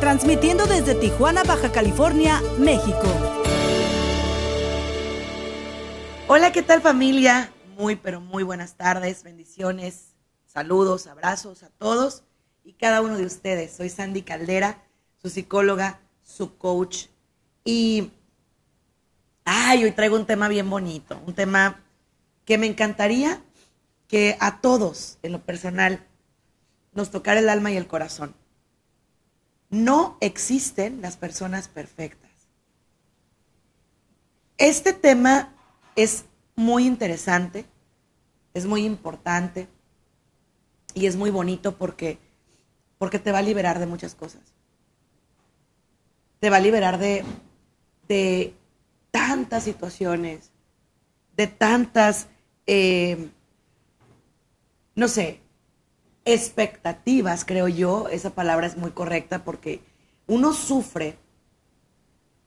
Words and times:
transmitiendo 0.00 0.66
desde 0.66 0.94
Tijuana, 0.94 1.42
Baja 1.42 1.72
California, 1.72 2.40
México. 2.58 3.02
Hola, 6.28 6.52
¿qué 6.52 6.62
tal 6.62 6.80
familia? 6.80 7.52
Muy, 7.76 7.96
pero 7.96 8.20
muy 8.20 8.42
buenas 8.42 8.74
tardes, 8.74 9.22
bendiciones, 9.24 10.14
saludos, 10.46 11.06
abrazos 11.06 11.62
a 11.62 11.70
todos 11.70 12.22
y 12.64 12.74
cada 12.74 13.02
uno 13.02 13.16
de 13.16 13.26
ustedes. 13.26 13.72
Soy 13.72 13.88
Sandy 13.88 14.22
Caldera, 14.22 14.84
su 15.20 15.30
psicóloga, 15.30 16.00
su 16.22 16.56
coach. 16.58 17.06
Y, 17.64 18.12
ay, 19.44 19.84
hoy 19.84 19.92
traigo 19.92 20.16
un 20.16 20.26
tema 20.26 20.48
bien 20.48 20.70
bonito, 20.70 21.20
un 21.26 21.34
tema 21.34 21.82
que 22.44 22.56
me 22.58 22.66
encantaría 22.66 23.42
que 24.06 24.36
a 24.40 24.60
todos, 24.60 25.18
en 25.22 25.32
lo 25.32 25.42
personal, 25.42 26.06
nos 26.92 27.10
tocara 27.10 27.40
el 27.40 27.48
alma 27.48 27.72
y 27.72 27.76
el 27.76 27.86
corazón. 27.86 28.34
No 29.70 30.16
existen 30.20 31.00
las 31.02 31.16
personas 31.16 31.68
perfectas. 31.68 32.30
Este 34.56 34.92
tema 34.92 35.54
es 35.94 36.24
muy 36.56 36.86
interesante, 36.86 37.66
es 38.54 38.66
muy 38.66 38.84
importante 38.84 39.68
y 40.94 41.06
es 41.06 41.16
muy 41.16 41.30
bonito 41.30 41.76
porque, 41.76 42.18
porque 42.98 43.18
te 43.18 43.30
va 43.30 43.38
a 43.38 43.42
liberar 43.42 43.78
de 43.78 43.86
muchas 43.86 44.14
cosas. 44.14 44.42
Te 46.40 46.50
va 46.50 46.56
a 46.56 46.60
liberar 46.60 46.98
de, 46.98 47.24
de 48.08 48.54
tantas 49.10 49.64
situaciones, 49.64 50.50
de 51.36 51.46
tantas, 51.46 52.28
eh, 52.66 53.30
no 54.94 55.08
sé, 55.08 55.40
expectativas, 56.28 57.44
creo 57.44 57.68
yo, 57.68 58.08
esa 58.08 58.30
palabra 58.30 58.66
es 58.66 58.76
muy 58.76 58.90
correcta 58.90 59.44
porque 59.44 59.80
uno 60.26 60.52
sufre 60.52 61.16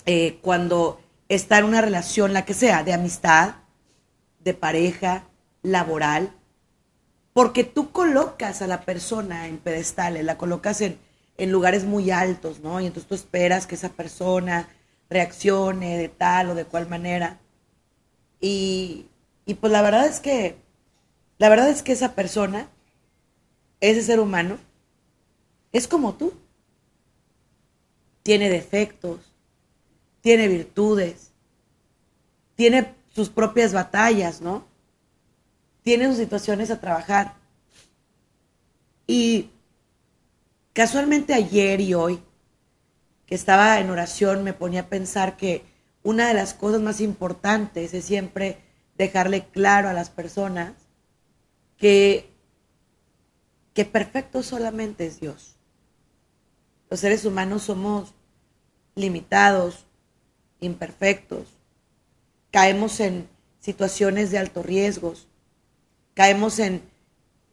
eh, 0.05 0.37
cuando 0.41 1.01
está 1.29 1.57
en 1.57 1.65
una 1.65 1.81
relación, 1.81 2.31
la 2.31 2.45
que 2.45 2.53
sea, 2.53 2.83
de 2.83 2.93
amistad, 2.93 3.55
de 4.39 4.53
pareja, 4.53 5.23
laboral, 5.63 6.31
porque 7.33 7.63
tú 7.63 7.91
colocas 7.91 8.61
a 8.61 8.67
la 8.67 8.81
persona 8.81 9.47
en 9.47 9.57
pedestales, 9.57 10.25
la 10.25 10.37
colocas 10.37 10.81
en, 10.81 10.99
lugares 11.37 11.85
muy 11.85 12.11
altos, 12.11 12.59
¿no? 12.59 12.79
Y 12.79 12.85
entonces 12.85 13.07
tú 13.09 13.15
esperas 13.15 13.65
que 13.65 13.73
esa 13.73 13.89
persona 13.89 14.69
reaccione 15.09 15.97
de 15.97 16.07
tal 16.07 16.51
o 16.51 16.55
de 16.55 16.65
cual 16.65 16.87
manera. 16.87 17.39
Y 18.39 19.07
pues 19.59 19.73
la 19.73 19.81
verdad 19.81 20.05
es 20.05 20.19
que, 20.19 20.57
la 21.39 21.49
verdad 21.49 21.69
es 21.69 21.81
que 21.81 21.93
esa 21.93 22.13
persona 22.13 22.69
ese 23.81 24.03
ser 24.03 24.19
humano 24.19 24.57
es 25.71 25.87
como 25.87 26.13
tú. 26.13 26.33
Tiene 28.23 28.49
defectos, 28.49 29.19
tiene 30.21 30.47
virtudes, 30.47 31.31
tiene 32.55 32.93
sus 33.13 33.29
propias 33.29 33.73
batallas, 33.73 34.41
¿no? 34.41 34.63
Tiene 35.81 36.07
sus 36.07 36.17
situaciones 36.17 36.69
a 36.69 36.79
trabajar. 36.79 37.35
Y 39.07 39.49
casualmente 40.73 41.33
ayer 41.33 41.81
y 41.81 41.95
hoy, 41.95 42.21
que 43.25 43.33
estaba 43.33 43.79
en 43.79 43.89
oración, 43.89 44.43
me 44.43 44.53
ponía 44.53 44.81
a 44.81 44.89
pensar 44.89 45.35
que 45.35 45.65
una 46.03 46.27
de 46.27 46.35
las 46.35 46.53
cosas 46.53 46.81
más 46.81 47.01
importantes 47.01 47.93
es 47.95 48.05
siempre 48.05 48.59
dejarle 48.97 49.45
claro 49.47 49.89
a 49.89 49.93
las 49.93 50.11
personas 50.11 50.73
que 51.77 52.30
que 53.73 53.85
perfecto 53.85 54.43
solamente 54.43 55.05
es 55.05 55.19
Dios. 55.19 55.55
Los 56.89 56.99
seres 56.99 57.25
humanos 57.25 57.63
somos 57.63 58.13
limitados, 58.95 59.85
imperfectos, 60.59 61.47
caemos 62.51 62.99
en 62.99 63.29
situaciones 63.59 64.31
de 64.31 64.39
alto 64.39 64.61
riesgos, 64.61 65.27
caemos 66.13 66.59
en 66.59 66.81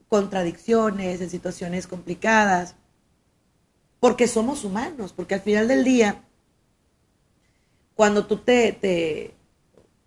contradicciones, 0.08 1.20
en 1.20 1.30
situaciones 1.30 1.86
complicadas, 1.86 2.74
porque 4.00 4.26
somos 4.26 4.64
humanos, 4.64 5.12
porque 5.12 5.34
al 5.34 5.40
final 5.40 5.68
del 5.68 5.84
día, 5.84 6.24
cuando 7.94 8.26
tú 8.26 8.38
te, 8.38 8.72
te 8.72 9.34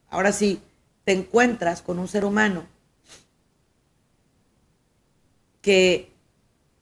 ahora 0.09 0.31
sí, 0.31 0.61
te 1.05 1.13
encuentras 1.13 1.81
con 1.81 1.99
un 1.99 2.07
ser 2.07 2.25
humano 2.25 2.65
que, 5.61 6.11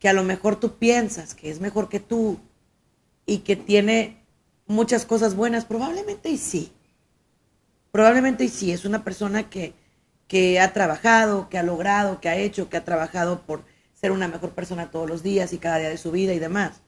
a 0.03 0.13
lo 0.13 0.23
mejor 0.23 0.59
tú 0.59 0.78
piensas 0.78 1.35
que 1.35 1.50
es 1.51 1.59
mejor 1.59 1.90
que 1.90 2.00
tú 2.00 2.40
y 3.25 3.40
que 3.40 3.56
tiene 3.56 4.23
muchas 4.66 5.06
cosas 5.06 5.35
buenas, 5.35 5.66
probablemente 5.66 6.29
y 6.29 6.38
sí. 6.38 6.72
Probablemente 7.91 8.45
y 8.45 8.50
sí, 8.50 8.72
es 8.72 8.85
una 8.85 9.03
persona 9.03 9.50
que, 9.50 9.73
que 10.28 10.59
ha 10.59 10.73
trabajado, 10.73 11.50
que 11.50 11.57
ha 11.57 11.63
logrado, 11.63 12.22
que 12.22 12.29
ha 12.29 12.38
hecho, 12.38 12.69
que 12.69 12.78
ha 12.78 12.85
trabajado 12.85 13.41
por 13.41 13.63
ser 13.94 14.12
una 14.12 14.28
mejor 14.28 14.51
persona 14.51 14.91
todos 14.91 15.09
los 15.09 15.23
días 15.23 15.53
y 15.53 15.57
cada 15.57 15.79
día 15.79 15.89
de 15.89 15.97
su 15.97 16.12
vida 16.12 16.34
y 16.34 16.39
demás. 16.39 16.81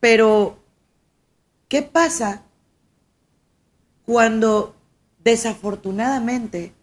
Pero, 0.00 0.58
¿qué 1.68 1.82
pasa 1.82 2.42
cuando 4.04 4.74
desafortunadamente 5.20 6.74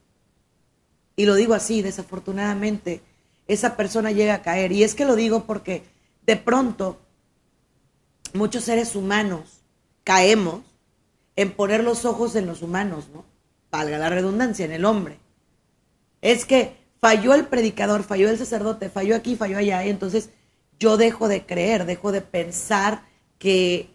y 1.20 1.26
lo 1.26 1.36
digo 1.36 1.54
así, 1.54 1.82
desafortunadamente, 1.82 3.02
esa 3.46 3.76
persona 3.76 4.14
llega 4.14 4.36
a 4.36 4.42
caer. 4.42 4.72
Y 4.72 4.86
es 4.86 4.96
que 4.96 5.04
lo 5.04 5.18
digo 5.18 5.44
porque 5.44 5.84
de 6.26 6.38
pronto 6.38 6.98
muchos 8.34 8.64
seres 8.64 8.96
humanos 8.96 9.60
caemos 10.06 10.62
en 11.36 11.52
poner 11.52 11.84
los 11.84 12.06
ojos 12.06 12.38
en 12.38 12.46
los 12.46 12.62
humanos, 12.62 13.10
¿no? 13.14 13.26
Valga 13.70 13.98
la 13.98 14.08
redundancia, 14.08 14.64
en 14.64 14.72
el 14.72 14.86
hombre. 14.86 15.20
Es 16.22 16.46
que 16.46 16.78
falló 17.02 17.34
el 17.34 17.48
predicador, 17.48 18.04
falló 18.04 18.30
el 18.30 18.38
sacerdote, 18.38 18.90
falló 18.90 19.14
aquí, 19.14 19.36
falló 19.36 19.58
allá, 19.58 19.84
y 19.84 19.90
entonces 19.90 20.30
yo 20.80 20.96
dejo 20.96 21.28
de 21.28 21.46
creer, 21.46 21.86
dejo 21.86 22.14
de 22.14 22.22
pensar 22.22 23.04
que, 23.40 23.90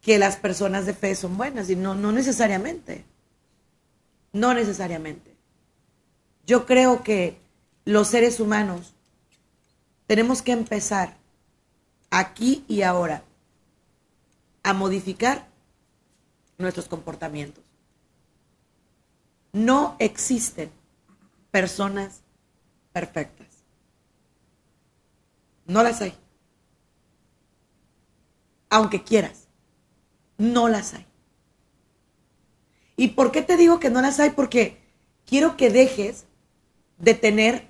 que 0.00 0.18
las 0.18 0.36
personas 0.36 0.86
de 0.86 0.94
fe 0.94 1.14
son 1.14 1.36
buenas, 1.36 1.68
y 1.68 1.76
no, 1.76 1.94
no 1.94 2.12
necesariamente. 2.12 3.11
No 4.32 4.54
necesariamente. 4.54 5.36
Yo 6.46 6.66
creo 6.66 7.02
que 7.02 7.38
los 7.84 8.08
seres 8.08 8.40
humanos 8.40 8.94
tenemos 10.06 10.42
que 10.42 10.52
empezar 10.52 11.16
aquí 12.10 12.64
y 12.68 12.82
ahora 12.82 13.24
a 14.62 14.72
modificar 14.72 15.46
nuestros 16.58 16.86
comportamientos. 16.86 17.64
No 19.52 19.96
existen 19.98 20.70
personas 21.50 22.22
perfectas. 22.92 23.48
No 25.66 25.82
las 25.82 26.00
hay. 26.00 26.14
Aunque 28.70 29.02
quieras, 29.02 29.48
no 30.38 30.68
las 30.68 30.94
hay. 30.94 31.06
¿Y 32.96 33.08
por 33.08 33.32
qué 33.32 33.42
te 33.42 33.56
digo 33.56 33.80
que 33.80 33.90
no 33.90 34.00
las 34.02 34.20
hay? 34.20 34.30
Porque 34.30 34.78
quiero 35.26 35.56
que 35.56 35.70
dejes 35.70 36.26
de 36.98 37.14
tener 37.14 37.68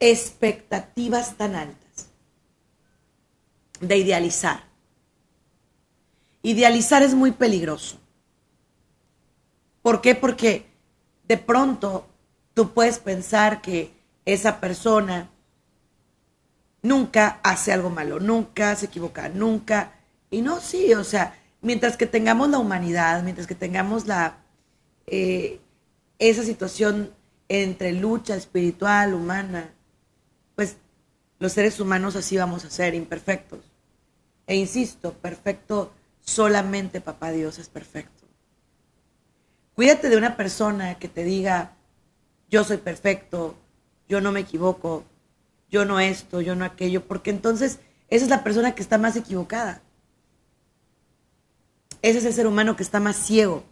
expectativas 0.00 1.36
tan 1.36 1.54
altas, 1.54 2.08
de 3.80 3.96
idealizar. 3.96 4.64
Idealizar 6.42 7.02
es 7.02 7.14
muy 7.14 7.32
peligroso. 7.32 7.98
¿Por 9.82 10.00
qué? 10.00 10.14
Porque 10.14 10.66
de 11.26 11.36
pronto 11.36 12.06
tú 12.54 12.72
puedes 12.72 12.98
pensar 12.98 13.60
que 13.60 13.92
esa 14.24 14.60
persona 14.60 15.30
nunca 16.82 17.40
hace 17.42 17.72
algo 17.72 17.90
malo, 17.90 18.20
nunca 18.20 18.74
se 18.76 18.86
equivoca, 18.86 19.28
nunca. 19.28 19.92
Y 20.30 20.42
no, 20.42 20.60
sí, 20.60 20.94
o 20.94 21.04
sea, 21.04 21.34
mientras 21.60 21.96
que 21.96 22.06
tengamos 22.06 22.48
la 22.50 22.58
humanidad, 22.58 23.22
mientras 23.22 23.46
que 23.46 23.54
tengamos 23.54 24.06
la, 24.06 24.38
eh, 25.06 25.60
esa 26.18 26.42
situación 26.42 27.12
entre 27.48 27.92
lucha 27.92 28.36
espiritual, 28.36 29.14
humana, 29.14 29.70
pues 30.54 30.76
los 31.38 31.52
seres 31.52 31.80
humanos 31.80 32.16
así 32.16 32.36
vamos 32.36 32.64
a 32.64 32.70
ser, 32.70 32.94
imperfectos. 32.94 33.60
E 34.46 34.56
insisto, 34.56 35.12
perfecto 35.12 35.92
solamente 36.20 37.00
papá 37.00 37.30
Dios 37.30 37.58
es 37.58 37.68
perfecto. 37.68 38.26
Cuídate 39.74 40.10
de 40.10 40.16
una 40.16 40.36
persona 40.36 40.98
que 40.98 41.08
te 41.08 41.24
diga, 41.24 41.72
yo 42.50 42.64
soy 42.64 42.76
perfecto, 42.78 43.54
yo 44.08 44.20
no 44.20 44.32
me 44.32 44.40
equivoco, 44.40 45.04
yo 45.70 45.84
no 45.84 46.00
esto, 46.00 46.40
yo 46.40 46.54
no 46.54 46.64
aquello, 46.64 47.06
porque 47.06 47.30
entonces 47.30 47.78
esa 48.08 48.24
es 48.24 48.30
la 48.30 48.44
persona 48.44 48.74
que 48.74 48.82
está 48.82 48.98
más 48.98 49.16
equivocada. 49.16 49.82
Ese 52.02 52.18
es 52.18 52.24
el 52.24 52.32
ser 52.32 52.46
humano 52.46 52.76
que 52.76 52.82
está 52.82 53.00
más 53.00 53.16
ciego. 53.16 53.64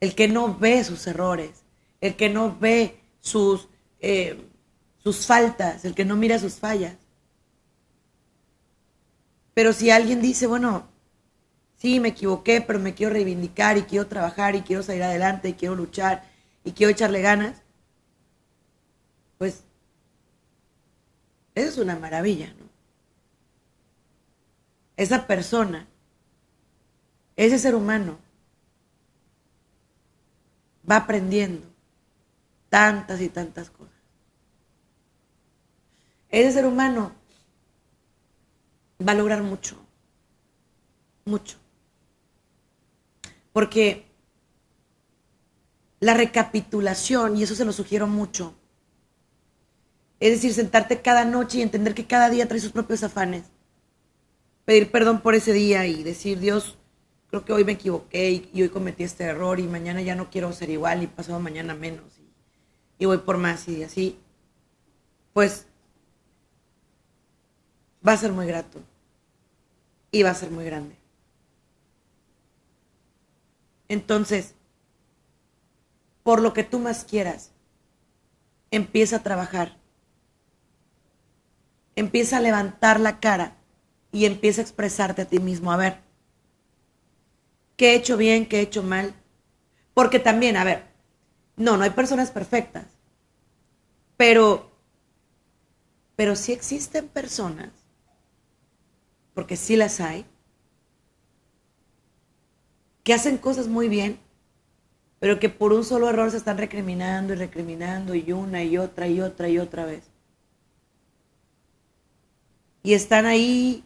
El 0.00 0.14
que 0.14 0.28
no 0.28 0.56
ve 0.56 0.84
sus 0.84 1.06
errores, 1.06 1.62
el 2.00 2.16
que 2.16 2.28
no 2.28 2.56
ve 2.58 3.00
sus, 3.20 3.68
eh, 4.00 4.46
sus 4.98 5.26
faltas, 5.26 5.84
el 5.84 5.94
que 5.94 6.04
no 6.04 6.16
mira 6.16 6.38
sus 6.38 6.54
fallas. 6.54 6.96
Pero 9.54 9.72
si 9.72 9.90
alguien 9.90 10.20
dice, 10.20 10.46
bueno, 10.46 10.86
sí, 11.76 11.98
me 11.98 12.08
equivoqué, 12.08 12.60
pero 12.60 12.78
me 12.78 12.94
quiero 12.94 13.14
reivindicar 13.14 13.78
y 13.78 13.82
quiero 13.82 14.06
trabajar 14.06 14.54
y 14.54 14.60
quiero 14.60 14.82
salir 14.82 15.02
adelante 15.02 15.48
y 15.48 15.54
quiero 15.54 15.74
luchar 15.74 16.24
y 16.62 16.72
quiero 16.72 16.92
echarle 16.92 17.22
ganas, 17.22 17.62
pues 19.38 19.62
eso 21.54 21.68
es 21.68 21.78
una 21.78 21.96
maravilla, 21.98 22.54
¿no? 22.58 22.65
Esa 24.96 25.26
persona, 25.26 25.86
ese 27.36 27.58
ser 27.58 27.74
humano, 27.74 28.18
va 30.88 30.96
aprendiendo 30.96 31.66
tantas 32.68 33.20
y 33.20 33.28
tantas 33.28 33.70
cosas. 33.70 33.94
Ese 36.30 36.52
ser 36.52 36.66
humano 36.66 37.12
va 39.06 39.12
a 39.12 39.16
lograr 39.16 39.42
mucho, 39.42 39.76
mucho. 41.24 41.58
Porque 43.52 44.06
la 46.00 46.14
recapitulación, 46.14 47.36
y 47.36 47.42
eso 47.42 47.54
se 47.54 47.64
lo 47.64 47.72
sugiero 47.72 48.06
mucho, 48.06 48.54
es 50.20 50.30
decir, 50.30 50.52
sentarte 50.54 51.02
cada 51.02 51.24
noche 51.24 51.58
y 51.58 51.62
entender 51.62 51.94
que 51.94 52.06
cada 52.06 52.30
día 52.30 52.48
trae 52.48 52.60
sus 52.60 52.72
propios 52.72 53.02
afanes. 53.02 53.44
Pedir 54.66 54.90
perdón 54.90 55.22
por 55.22 55.34
ese 55.34 55.54
día 55.54 55.86
y 55.86 56.02
decir, 56.02 56.38
Dios, 56.38 56.76
creo 57.28 57.46
que 57.46 57.54
hoy 57.54 57.64
me 57.64 57.72
equivoqué 57.72 58.50
y, 58.52 58.62
hoy 58.62 58.68
cometí 58.68 59.04
este 59.04 59.24
error 59.24 59.58
y 59.58 59.62
mañana 59.62 60.02
ya 60.02 60.14
no 60.14 60.28
quiero 60.28 60.52
ser 60.52 60.68
igual 60.68 61.02
y 61.02 61.06
pasado 61.06 61.40
mañana 61.40 61.74
menos 61.74 62.18
y, 62.18 62.28
y 62.98 63.06
voy 63.06 63.16
por 63.18 63.38
más 63.38 63.66
y 63.68 63.82
así. 63.82 64.20
Pues 65.32 65.66
va 68.06 68.12
a 68.12 68.18
ser 68.18 68.32
muy 68.32 68.46
grato 68.46 68.82
y 70.10 70.22
va 70.22 70.30
a 70.30 70.34
ser 70.34 70.50
muy 70.50 70.66
grande. 70.66 70.98
Entonces, 73.88 74.54
por 76.22 76.42
lo 76.42 76.52
que 76.52 76.64
tú 76.64 76.78
más 76.78 77.06
quieras, 77.06 77.52
empieza 78.70 79.16
a 79.16 79.22
trabajar 79.22 79.78
empieza 81.96 82.36
a 82.36 82.40
levantar 82.40 83.00
la 83.00 83.18
cara 83.18 83.56
y 84.16 84.24
empieza 84.24 84.62
a 84.62 84.64
expresarte 84.64 85.20
a 85.20 85.24
ti 85.26 85.38
mismo. 85.38 85.70
A 85.70 85.76
ver, 85.76 85.98
¿qué 87.76 87.90
he 87.90 87.96
hecho 87.96 88.16
bien? 88.16 88.46
¿Qué 88.46 88.60
he 88.60 88.62
hecho 88.62 88.82
mal? 88.82 89.14
Porque 89.92 90.18
también, 90.18 90.56
a 90.56 90.64
ver, 90.64 90.84
no, 91.54 91.76
no 91.76 91.84
hay 91.84 91.90
personas 91.90 92.30
perfectas, 92.30 92.86
pero, 94.16 94.70
pero 96.16 96.34
sí 96.34 96.54
existen 96.54 97.08
personas, 97.08 97.68
porque 99.34 99.56
sí 99.56 99.76
las 99.76 100.00
hay, 100.00 100.24
que 103.04 103.12
hacen 103.12 103.36
cosas 103.36 103.68
muy 103.68 103.90
bien, 103.90 104.18
pero 105.18 105.38
que 105.38 105.50
por 105.50 105.74
un 105.74 105.84
solo 105.84 106.08
error 106.08 106.30
se 106.30 106.38
están 106.38 106.56
recriminando 106.56 107.34
y 107.34 107.36
recriminando 107.36 108.14
y 108.14 108.32
una 108.32 108.64
y 108.64 108.78
otra 108.78 109.08
y 109.08 109.20
otra 109.20 109.50
y 109.50 109.58
otra 109.58 109.84
vez 109.84 110.04
y 112.86 112.94
están 112.94 113.26
ahí 113.26 113.82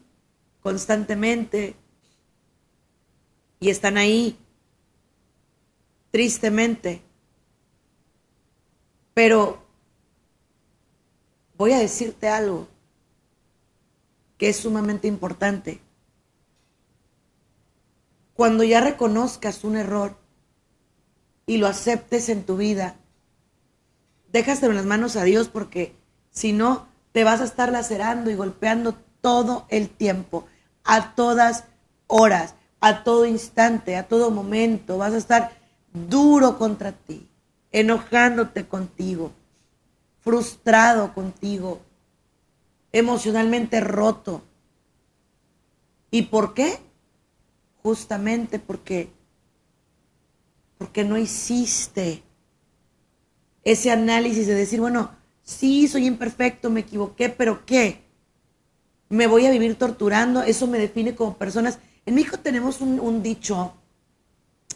constantemente 0.63 1.75
y 3.61 3.71
están 3.71 3.99
ahí 3.99 4.39
tristemente. 6.11 7.03
Pero 9.15 9.63
voy 11.57 11.73
a 11.73 11.79
decirte 11.79 12.29
algo 12.29 12.69
que 14.39 14.49
es 14.49 14.57
sumamente 14.57 15.09
importante. 15.09 15.81
Cuando 18.35 18.65
ya 18.65 18.81
reconozcas 18.81 19.65
un 19.65 19.77
error 19.77 20.17
y 21.45 21.59
lo 21.59 21.67
aceptes 21.67 22.31
en 22.31 22.45
tu 22.45 22.57
vida, 22.57 22.97
déjaselo 24.33 24.71
en 24.71 24.77
las 24.77 24.87
manos 24.87 25.17
a 25.17 25.25
Dios 25.25 25.49
porque 25.49 25.95
si 26.31 26.53
no, 26.53 26.89
te 27.13 27.25
vas 27.25 27.41
a 27.41 27.45
estar 27.45 27.71
lacerando 27.71 28.31
y 28.31 28.37
golpeando 28.37 28.97
todo 29.21 29.67
el 29.69 29.89
tiempo, 29.89 30.47
a 30.85 31.15
todas 31.15 31.65
horas, 32.07 32.55
a 32.81 33.05
todo 33.05 33.27
instante, 33.27 33.97
a 33.97 34.09
todo 34.09 34.31
momento. 34.31 34.99
Vas 34.99 35.15
a 35.15 35.19
estar 35.19 35.53
duro 35.93 36.59
contra 36.59 36.93
ti, 36.93 37.29
enojándote 37.73 38.67
contigo, 38.67 39.33
frustrado 40.21 41.15
contigo, 41.15 41.81
emocionalmente 42.93 43.81
roto. 43.81 44.43
¿Y 46.11 46.23
por 46.23 46.55
qué? 46.55 46.79
Justamente 47.83 48.59
porque 48.59 49.11
porque 50.81 51.05
no 51.05 51.19
hiciste 51.19 52.23
ese 53.65 53.91
análisis 53.91 54.47
de 54.47 54.55
decir, 54.55 54.81
bueno, 54.81 55.11
sí, 55.43 55.87
soy 55.87 56.07
imperfecto, 56.07 56.71
me 56.71 56.81
equivoqué, 56.81 57.29
pero 57.29 57.67
¿qué? 57.67 58.01
¿Me 59.11 59.27
voy 59.27 59.45
a 59.45 59.51
vivir 59.51 59.75
torturando? 59.75 60.43
Eso 60.43 60.69
me 60.69 60.79
define 60.79 61.17
como 61.17 61.37
personas. 61.37 61.81
En 62.07 62.15
México 62.15 62.39
tenemos 62.39 62.81
un, 62.81 63.23
dicho, 63.25 63.75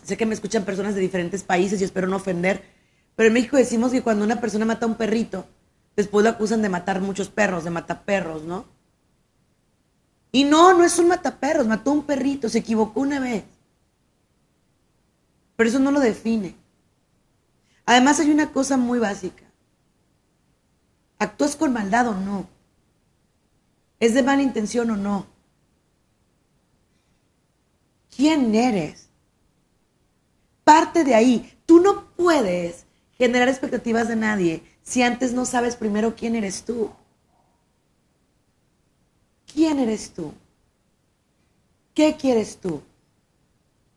sé 0.03 0.17
que 0.17 0.27
me 0.27 0.35
escuchan 0.35 0.65
personas 0.65 0.97
de 0.97 1.01
diferentes 1.01 1.45
países 1.45 1.81
y 1.81 1.85
espero 1.85 2.09
no 2.09 2.17
ofender, 2.17 2.65
pero 3.15 3.29
en 3.29 3.33
México 3.33 3.57
decimos 3.57 3.93
que 3.93 4.03
cuando 4.03 4.25
una 4.25 4.41
persona 4.41 4.65
mata 4.65 4.87
a 4.87 4.89
un 4.89 4.97
perrito, 4.97 5.47
después 5.95 6.25
lo 6.25 6.31
acusan 6.31 6.63
de 6.63 6.69
matar 6.69 7.01
muchos 7.01 7.29
perros, 7.29 7.63
de 7.63 7.71
mataperros, 7.71 8.43
¿no? 8.43 8.65
Y 10.33 10.43
no, 10.43 10.75
no 10.77 10.83
es 10.83 10.99
un 10.99 11.07
mataperros, 11.07 11.69
mató 11.69 11.91
a 11.91 11.95
un 11.95 12.03
perrito, 12.03 12.49
se 12.49 12.59
equivocó 12.59 13.01
una 13.01 13.21
vez. 13.21 13.45
Pero 15.55 15.69
eso 15.71 15.79
no 15.79 15.93
lo 15.93 16.01
define. 16.01 16.57
Además 17.87 18.19
hay 18.19 18.33
una 18.33 18.51
cosa 18.51 18.77
muy 18.77 18.99
básica. 18.99 19.45
¿Actúas 21.21 21.55
con 21.55 21.73
maldad 21.73 22.09
o 22.09 22.15
no? 22.17 22.54
¿Es 24.05 24.13
de 24.13 24.23
mala 24.23 24.43
intención 24.43 24.91
o 24.91 24.97
no? 24.99 25.27
¿Quién 28.15 28.55
eres? 28.55 29.09
Parte 30.63 31.05
de 31.05 31.15
ahí. 31.15 31.59
Tú 31.65 31.81
no 31.81 32.11
puedes 32.15 32.85
generar 33.17 33.49
expectativas 33.49 34.07
de 34.09 34.17
nadie 34.17 34.63
si 34.83 35.01
antes 35.01 35.33
no 35.33 35.47
sabes 35.47 35.77
primero 35.77 36.15
quién 36.15 36.35
eres 36.35 36.65
tú. 36.67 36.91
¿Quién 39.51 39.79
eres 39.79 40.11
tú? 40.11 40.35
¿Qué 41.95 42.15
quieres 42.19 42.59
tú? 42.59 42.83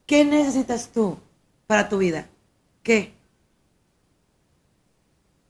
¿Qué 0.06 0.24
necesitas 0.24 0.88
tú 0.88 1.18
para 1.68 1.90
tu 1.90 1.98
vida? 1.98 2.30
¿Qué? 2.82 3.12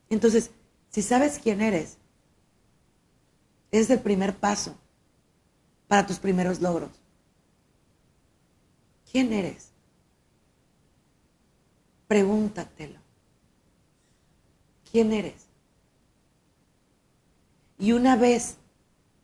Entonces, 0.10 0.50
si 0.90 1.04
sabes 1.04 1.38
quién 1.38 1.62
eres, 1.62 1.97
es 3.72 3.90
el 3.90 4.00
primer 4.00 4.36
paso 4.36 4.76
para 5.88 6.06
tus 6.06 6.20
primeros 6.20 6.62
logros. 6.62 6.92
¿Quién 9.12 9.34
eres? 9.34 9.72
Pregúntatelo. 12.08 13.00
¿Quién 14.92 15.14
eres? 15.14 15.48
Y 17.78 17.92
una 17.92 18.16
vez 18.16 18.58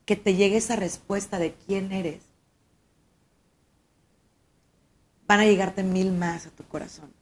que 0.04 0.16
te 0.16 0.34
llegue 0.34 0.58
esa 0.58 0.76
respuesta 0.76 1.38
de 1.38 1.54
quién 1.54 1.92
eres, 1.92 2.22
van 5.26 5.40
a 5.40 5.44
llegarte 5.44 5.82
mil 5.82 6.12
más 6.12 6.46
a 6.46 6.50
tu 6.50 6.64
corazón. 6.64 7.12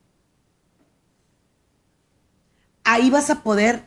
Ahí 2.85 3.11
vas 3.11 3.31
a 3.31 3.43
poder 3.43 3.85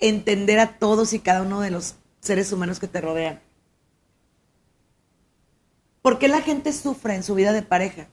entender 0.00 0.58
a 0.58 0.78
todos 0.78 1.12
y 1.12 1.18
cada 1.18 1.42
uno 1.42 1.60
de 1.60 1.70
los 1.70 1.96
seres 2.20 2.52
humanos 2.52 2.78
que 2.78 2.88
te 2.88 3.00
rodean. 3.00 3.40
¿Por 6.02 6.18
qué 6.18 6.28
la 6.28 6.40
gente 6.40 6.72
sufre 6.72 7.14
en 7.14 7.22
su 7.22 7.34
vida 7.34 7.52
de 7.52 7.62
pareja? 7.62 8.08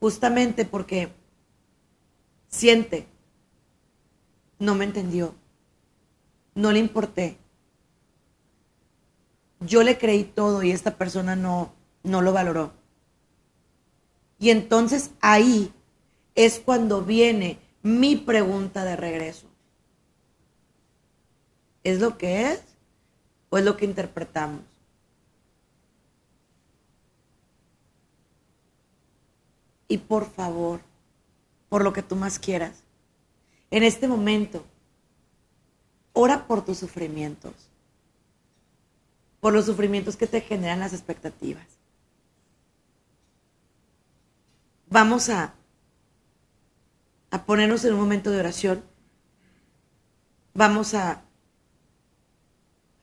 Justamente 0.00 0.64
porque 0.64 1.12
siente, 2.48 3.06
no 4.58 4.74
me 4.74 4.84
entendió, 4.84 5.34
no 6.54 6.72
le 6.72 6.78
importé. 6.78 7.38
Yo 9.60 9.82
le 9.82 9.98
creí 9.98 10.24
todo 10.24 10.62
y 10.62 10.70
esta 10.70 10.96
persona 10.96 11.34
no, 11.34 11.72
no 12.02 12.22
lo 12.22 12.32
valoró. 12.32 12.72
Y 14.38 14.50
entonces 14.50 15.10
ahí 15.20 15.72
es 16.36 16.60
cuando 16.60 17.02
viene 17.02 17.58
mi 17.82 18.14
pregunta 18.14 18.84
de 18.84 18.94
regreso. 18.94 19.47
¿Es 21.84 22.00
lo 22.00 22.18
que 22.18 22.52
es 22.52 22.62
o 23.50 23.58
es 23.58 23.64
lo 23.64 23.76
que 23.76 23.84
interpretamos? 23.84 24.62
Y 29.88 29.98
por 29.98 30.30
favor, 30.30 30.80
por 31.68 31.82
lo 31.82 31.92
que 31.92 32.02
tú 32.02 32.14
más 32.14 32.38
quieras, 32.38 32.82
en 33.70 33.82
este 33.82 34.06
momento, 34.06 34.64
ora 36.12 36.46
por 36.46 36.64
tus 36.64 36.78
sufrimientos, 36.78 37.54
por 39.40 39.52
los 39.52 39.66
sufrimientos 39.66 40.16
que 40.16 40.26
te 40.26 40.40
generan 40.40 40.80
las 40.80 40.92
expectativas. 40.92 41.66
Vamos 44.90 45.28
a, 45.28 45.54
a 47.30 47.44
ponernos 47.44 47.84
en 47.84 47.94
un 47.94 48.00
momento 48.00 48.30
de 48.30 48.40
oración. 48.40 48.82
Vamos 50.54 50.94
a 50.94 51.22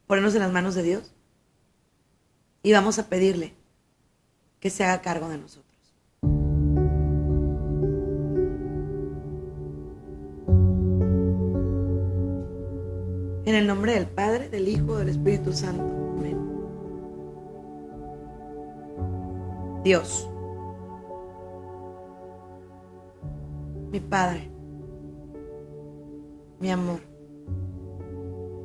ponernos 0.07 0.35
en 0.35 0.41
las 0.41 0.51
manos 0.51 0.75
de 0.75 0.83
Dios 0.83 1.13
y 2.63 2.71
vamos 2.73 2.99
a 2.99 3.07
pedirle 3.07 3.53
que 4.59 4.69
se 4.69 4.83
haga 4.83 5.01
cargo 5.01 5.29
de 5.29 5.37
nosotros. 5.37 5.65
En 13.45 13.53
el 13.53 13.67
nombre 13.67 13.93
del 13.93 14.07
Padre, 14.07 14.49
del 14.49 14.67
Hijo, 14.67 14.97
del 14.97 15.09
Espíritu 15.09 15.53
Santo. 15.53 15.83
Amén. 16.17 16.35
Dios, 19.83 20.27
mi 23.91 23.99
Padre, 23.99 24.49
mi 26.59 26.71
amor, 26.71 26.99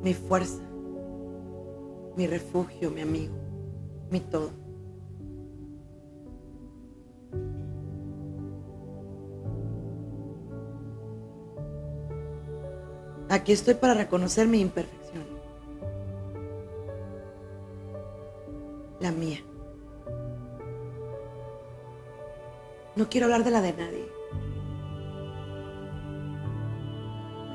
mi 0.01 0.15
fuerza, 0.15 0.63
mi 2.15 2.27
refugio, 2.27 2.91
mi 2.91 3.01
amigo, 3.01 3.33
mi 4.09 4.19
todo. 4.19 4.51
Aquí 13.29 13.53
estoy 13.53 13.75
para 13.75 13.93
reconocer 13.93 14.45
mi 14.45 14.59
imperfección. 14.59 15.23
La 18.99 19.11
mía. 19.11 19.39
No 22.97 23.09
quiero 23.09 23.27
hablar 23.27 23.45
de 23.45 23.51
la 23.51 23.61
de 23.61 23.71
nadie. 23.71 24.05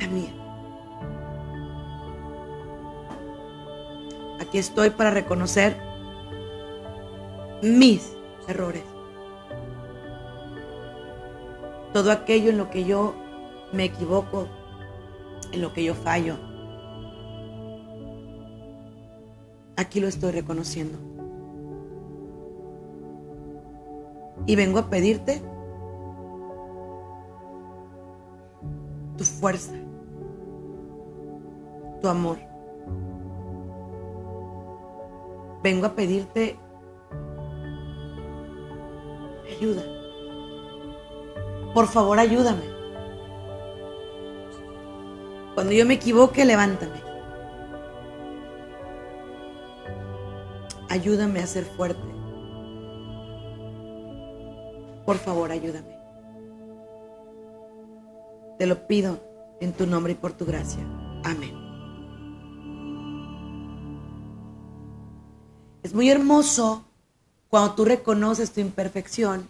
La 0.01 0.09
mía. 0.09 0.46
Aquí 4.47 4.59
estoy 4.59 4.91
para 4.91 5.11
reconocer 5.11 5.76
mis 7.62 8.17
errores. 8.47 8.85
Todo 11.93 12.12
aquello 12.12 12.50
en 12.50 12.59
lo 12.59 12.71
que 12.71 12.85
yo 12.85 13.15
me 13.73 13.85
equivoco, 13.85 14.47
en 15.50 15.62
lo 15.62 15.73
que 15.73 15.83
yo 15.83 15.95
fallo. 15.95 16.37
Aquí 19.76 19.99
lo 19.99 20.07
estoy 20.07 20.31
reconociendo. 20.31 20.97
Y 24.47 24.55
vengo 24.55 24.79
a 24.79 24.88
pedirte 24.88 25.43
tu 29.19 29.25
fuerza, 29.25 29.73
tu 32.00 32.07
amor. 32.07 32.38
Vengo 35.66 35.87
a 35.87 35.96
pedirte 35.96 36.56
ayuda. 39.50 39.82
Por 41.75 41.88
favor, 41.88 42.20
ayúdame. 42.20 42.62
Cuando 45.56 45.73
yo 45.73 45.85
me 45.85 45.94
equivoque, 45.94 46.44
levántame. 46.44 47.00
Ayúdame 50.88 51.40
a 51.40 51.49
ser 51.49 51.64
fuerte. 51.64 52.14
Por 55.04 55.16
favor, 55.16 55.50
ayúdame. 55.50 55.99
Te 58.56 58.66
lo 58.66 58.87
pido 58.87 59.18
en 59.61 59.73
tu 59.73 59.88
nombre 59.88 60.12
y 60.12 60.14
por 60.14 60.32
tu 60.32 60.46
gracia. 60.46 60.87
Muy 65.97 66.11
hermoso 66.11 66.85
cuando 67.49 67.75
tú 67.75 67.87
reconoces 67.87 68.53
tu 68.53 68.61
imperfección, 68.61 69.49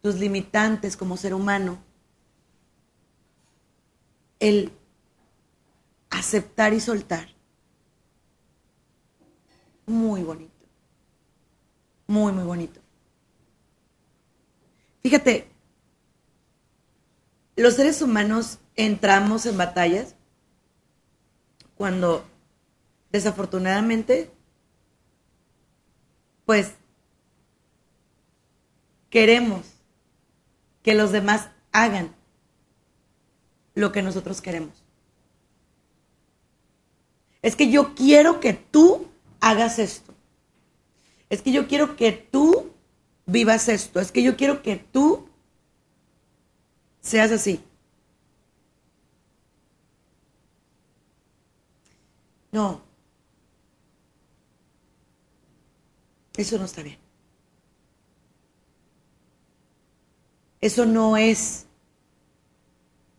tus 0.00 0.14
limitantes 0.14 0.96
como 0.96 1.18
ser 1.18 1.34
humano, 1.34 1.78
el 4.40 4.72
aceptar 6.08 6.72
y 6.72 6.80
soltar. 6.80 7.28
Muy 9.84 10.22
bonito. 10.22 10.66
Muy, 12.06 12.32
muy 12.32 12.44
bonito. 12.44 12.80
Fíjate, 15.02 15.50
los 17.56 17.74
seres 17.74 18.00
humanos 18.00 18.58
entramos 18.74 19.44
en 19.44 19.58
batallas 19.58 20.14
cuando 21.76 22.24
desafortunadamente, 23.10 24.30
pues, 26.44 26.74
queremos 29.10 29.66
que 30.82 30.94
los 30.94 31.12
demás 31.12 31.48
hagan 31.70 32.14
lo 33.74 33.92
que 33.92 34.02
nosotros 34.02 34.40
queremos. 34.40 34.82
Es 37.42 37.56
que 37.56 37.70
yo 37.70 37.94
quiero 37.94 38.40
que 38.40 38.52
tú 38.52 39.08
hagas 39.40 39.78
esto. 39.78 40.14
Es 41.28 41.42
que 41.42 41.52
yo 41.52 41.66
quiero 41.66 41.96
que 41.96 42.12
tú 42.12 42.72
vivas 43.26 43.68
esto. 43.68 44.00
Es 44.00 44.12
que 44.12 44.22
yo 44.22 44.36
quiero 44.36 44.62
que 44.62 44.76
tú 44.76 45.26
seas 47.00 47.32
así. 47.32 47.60
No. 52.52 52.91
Eso 56.36 56.58
no 56.58 56.64
está 56.64 56.82
bien. 56.82 56.98
Eso 60.60 60.86
no 60.86 61.16
es 61.16 61.66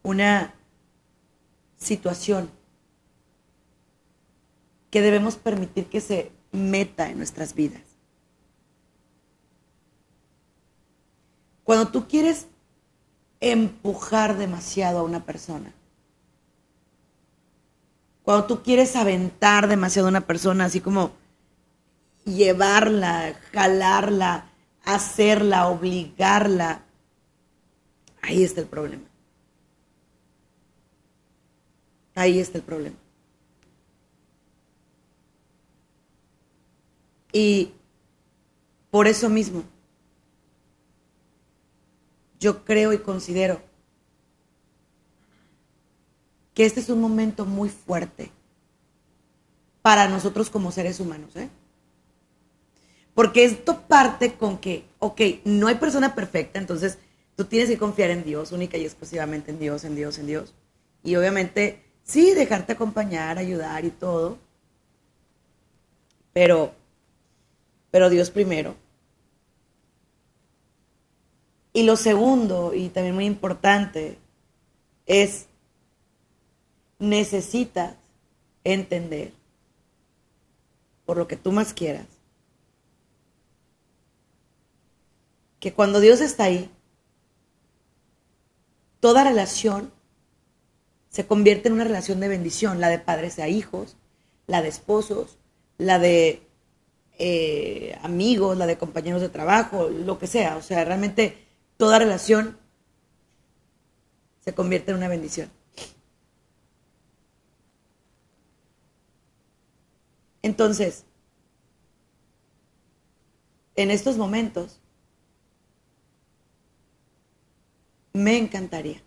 una 0.02 0.54
situación 1.78 2.50
que 4.90 5.02
debemos 5.02 5.36
permitir 5.36 5.88
que 5.88 6.02
se 6.02 6.32
meta 6.52 7.10
en 7.10 7.18
nuestras 7.18 7.54
vidas. 7.54 7.82
Cuando 11.64 11.90
tú 11.90 12.08
quieres 12.08 12.48
empujar 13.40 14.38
demasiado 14.38 15.00
a 15.00 15.04
una 15.04 15.26
persona, 15.26 15.74
cuando 18.22 18.46
tú 18.46 18.64
quieres 18.64 18.96
aventar 18.96 19.68
demasiado 19.68 20.08
a 20.08 20.12
una 20.12 20.28
persona, 20.28 20.66
así 20.66 20.80
como 20.80 21.12
llevarla, 22.26 23.40
jalarla, 23.52 24.50
hacerla, 24.84 25.68
obligarla, 25.68 26.84
ahí 28.22 28.44
está 28.44 28.62
el 28.62 28.68
problema. 28.68 29.04
Ahí 32.16 32.40
está 32.40 32.58
el 32.58 32.64
problema. 32.64 32.96
Y 37.32 37.74
por 38.92 39.08
eso 39.08 39.28
mismo, 39.28 39.64
yo 42.40 42.64
creo 42.64 42.94
y 42.94 43.00
considero 43.00 43.60
que 46.54 46.66
este 46.66 46.80
es 46.80 46.90
un 46.90 47.02
momento 47.02 47.46
muy 47.46 47.70
fuerte 47.70 48.32
para 49.82 50.08
nosotros 50.08 50.52
como 50.52 50.72
seres 50.72 51.00
humanos, 51.00 51.36
¿eh? 51.36 51.50
Porque 53.14 53.46
esto 53.46 53.82
parte 53.82 54.34
con 54.34 54.58
que, 54.58 54.86
ok, 55.00 55.22
no 55.46 55.68
hay 55.68 55.76
persona 55.76 56.16
perfecta, 56.16 56.60
entonces 56.60 56.98
tú 57.36 57.46
tienes 57.46 57.70
que 57.70 57.78
confiar 57.78 58.10
en 58.10 58.24
Dios, 58.24 58.52
única 58.52 58.78
y 58.78 58.86
exclusivamente 58.86 59.52
en 59.52 59.60
Dios, 59.60 59.84
en 59.84 59.96
Dios, 59.96 60.18
en 60.18 60.28
Dios. 60.28 60.54
Y 61.04 61.16
obviamente 61.16 61.84
Sí, 62.04 62.34
dejarte 62.34 62.74
acompañar, 62.74 63.38
ayudar 63.38 63.86
y 63.86 63.90
todo. 63.90 64.38
Pero, 66.34 66.74
pero 67.92 68.10
Dios 68.10 68.30
primero. 68.30 68.76
Y 71.72 71.84
lo 71.84 71.96
segundo, 71.96 72.74
y 72.74 72.90
también 72.90 73.16
muy 73.16 73.26
importante, 73.26 74.20
es 75.06 75.48
necesitas 77.00 77.96
entender, 78.64 79.34
por 81.06 81.18
lo 81.18 81.28
que 81.28 81.36
tú 81.36 81.52
más 81.52 81.74
quieras, 81.74 82.06
que 85.64 85.72
cuando 85.72 86.02
Dios 86.02 86.20
está 86.20 86.44
ahí, 86.44 86.70
toda 89.00 89.24
relación 89.24 89.94
se 91.08 91.26
convierte 91.26 91.70
en 91.70 91.76
una 91.76 91.86
relación 91.86 92.20
de 92.20 92.28
bendición, 92.28 92.82
la 92.82 92.90
de 92.90 93.00
padres 93.00 93.40
a 93.40 93.48
hijos, 93.48 93.96
la 94.46 94.62
de 94.62 94.68
esposos, 94.68 95.38
la 95.78 96.00
de 96.00 96.46
eh, 97.18 97.98
amigos, 98.02 98.58
la 98.58 98.66
de 98.66 98.78
compañeros 98.78 99.22
de 99.22 99.30
trabajo, 99.30 99.88
lo 99.88 100.20
que 100.20 100.28
sea. 100.28 100.58
O 100.58 100.62
sea, 100.62 100.84
realmente 100.84 101.48
toda 101.78 101.98
relación 101.98 102.58
se 104.42 104.54
convierte 104.54 104.92
en 104.92 104.98
una 104.98 105.08
bendición. 105.08 105.50
Entonces, 110.42 111.06
en 113.78 113.92
estos 113.92 114.18
momentos, 114.18 114.82
me 118.14 118.38
encantaría, 118.38 119.02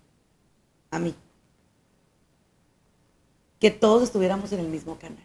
a 0.90 0.98
mí, 0.98 1.14
que 3.60 3.70
todos 3.70 4.02
estuviéramos 4.02 4.52
en 4.52 4.60
el 4.60 4.68
mismo 4.68 4.98
canal. 4.98 5.24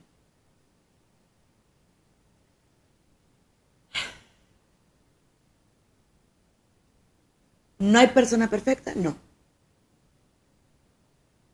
¿No 7.79 7.97
hay 7.97 8.07
persona 8.09 8.47
perfecta? 8.47 8.93
No. 8.95 9.17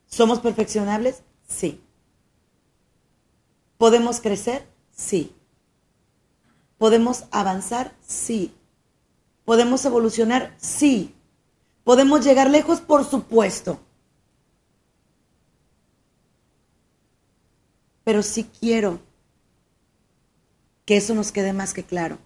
¿Somos 0.06 0.40
perfeccionables? 0.40 1.22
Sí. 1.48 1.80
¿Podemos 3.78 4.20
crecer? 4.20 4.66
Sí. 4.92 5.34
¿Podemos 6.76 7.24
avanzar? 7.30 7.94
Sí. 8.06 8.54
¿Podemos 9.46 9.82
evolucionar? 9.86 10.54
Sí. 10.58 11.14
¿Podemos 11.88 12.22
llegar 12.22 12.50
lejos? 12.50 12.82
Por 12.82 13.02
supuesto. 13.02 13.80
Pero 18.04 18.22
sí 18.22 18.44
quiero 18.44 19.00
que 20.84 20.98
eso 20.98 21.14
nos 21.14 21.32
quede 21.32 21.54
más 21.54 21.72
que 21.72 21.84
claro. 21.84 22.18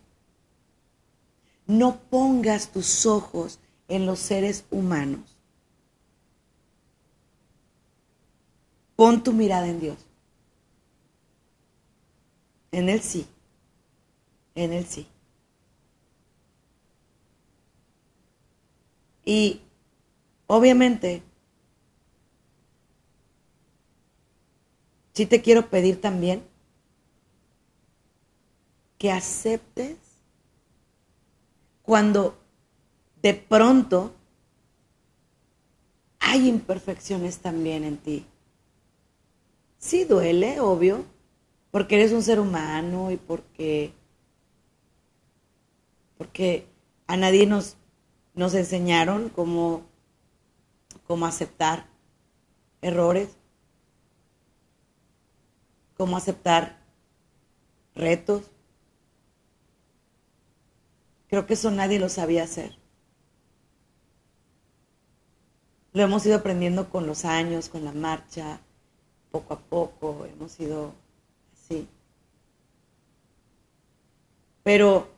No 1.68 2.00
pongas 2.10 2.72
tus 2.72 3.06
ojos 3.06 3.60
en 3.86 4.04
los 4.04 4.18
seres 4.18 4.64
humanos. 4.72 5.38
Pon 8.96 9.22
tu 9.22 9.32
mirada 9.32 9.68
en 9.68 9.78
Dios. 9.78 9.98
En 12.72 12.88
Él 12.88 13.00
sí. 13.00 13.28
En 14.56 14.72
Él 14.72 14.86
sí. 14.86 15.06
Y 19.24 19.60
obviamente, 20.46 21.22
sí 25.14 25.26
te 25.26 25.42
quiero 25.42 25.68
pedir 25.68 26.00
también 26.00 26.42
que 28.98 29.10
aceptes 29.10 29.96
cuando 31.82 32.38
de 33.22 33.34
pronto 33.34 34.14
hay 36.18 36.48
imperfecciones 36.48 37.38
también 37.38 37.84
en 37.84 37.98
ti. 37.98 38.26
Sí 39.78 40.04
duele, 40.04 40.60
obvio, 40.60 41.04
porque 41.72 41.96
eres 41.96 42.12
un 42.12 42.22
ser 42.22 42.38
humano 42.38 43.10
y 43.10 43.16
porque, 43.16 43.92
porque 46.16 46.66
a 47.08 47.16
nadie 47.16 47.46
nos, 47.46 47.76
nos 48.34 48.54
enseñaron 48.54 49.28
cómo, 49.28 49.82
cómo 51.06 51.26
aceptar 51.26 51.86
errores, 52.80 53.36
cómo 55.96 56.16
aceptar 56.16 56.78
retos. 57.94 58.44
Creo 61.28 61.46
que 61.46 61.54
eso 61.54 61.70
nadie 61.70 61.98
lo 61.98 62.08
sabía 62.08 62.44
hacer. 62.44 62.76
Lo 65.92 66.02
hemos 66.02 66.24
ido 66.24 66.36
aprendiendo 66.36 66.88
con 66.88 67.06
los 67.06 67.24
años, 67.24 67.68
con 67.68 67.84
la 67.84 67.92
marcha, 67.92 68.60
poco 69.30 69.54
a 69.54 69.58
poco, 69.58 70.26
hemos 70.26 70.58
ido 70.58 70.94
así. 71.52 71.86
Pero 74.62 75.11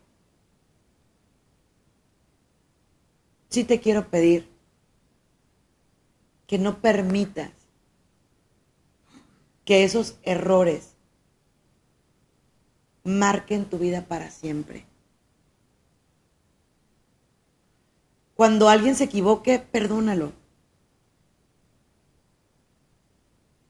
sí 3.55 3.65
te 3.65 3.81
quiero 3.81 4.09
pedir 4.09 4.49
que 6.47 6.59
no 6.59 6.81
permitas 6.81 7.53
que 9.65 9.85
esos 9.85 10.19
errores 10.23 10.95
marquen 13.05 13.65
tu 13.65 13.79
vida 13.79 14.07
para 14.07 14.31
siempre. 14.31 14.87
Cuando 18.35 18.69
alguien 18.69 18.97
se 18.97 19.05
equivoque, 19.05 19.59
perdónalo. 19.61 20.33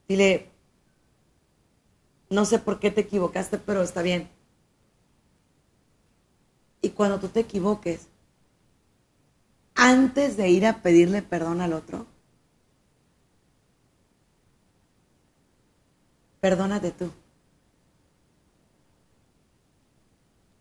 Dile, 0.08 0.50
no 2.30 2.44
sé 2.44 2.58
por 2.58 2.80
qué 2.80 2.90
te 2.90 3.02
equivocaste, 3.02 3.58
pero 3.58 3.82
está 3.82 4.02
bien. 4.02 4.28
Y 6.80 6.90
cuando 6.90 7.20
tú 7.20 7.28
te 7.28 7.40
equivoques, 7.40 8.08
antes 9.74 10.36
de 10.36 10.48
ir 10.48 10.66
a 10.66 10.82
pedirle 10.82 11.22
perdón 11.22 11.60
al 11.60 11.72
otro, 11.72 12.06
perdónate 16.40 16.92
tú. 16.92 17.10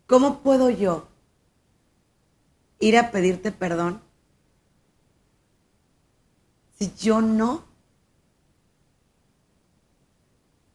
¿Cómo 0.06 0.40
puedo 0.40 0.70
yo 0.70 1.08
ir 2.78 2.98
a 2.98 3.10
pedirte 3.10 3.50
perdón 3.50 4.00
si 6.78 6.92
yo 6.94 7.20
no 7.22 7.64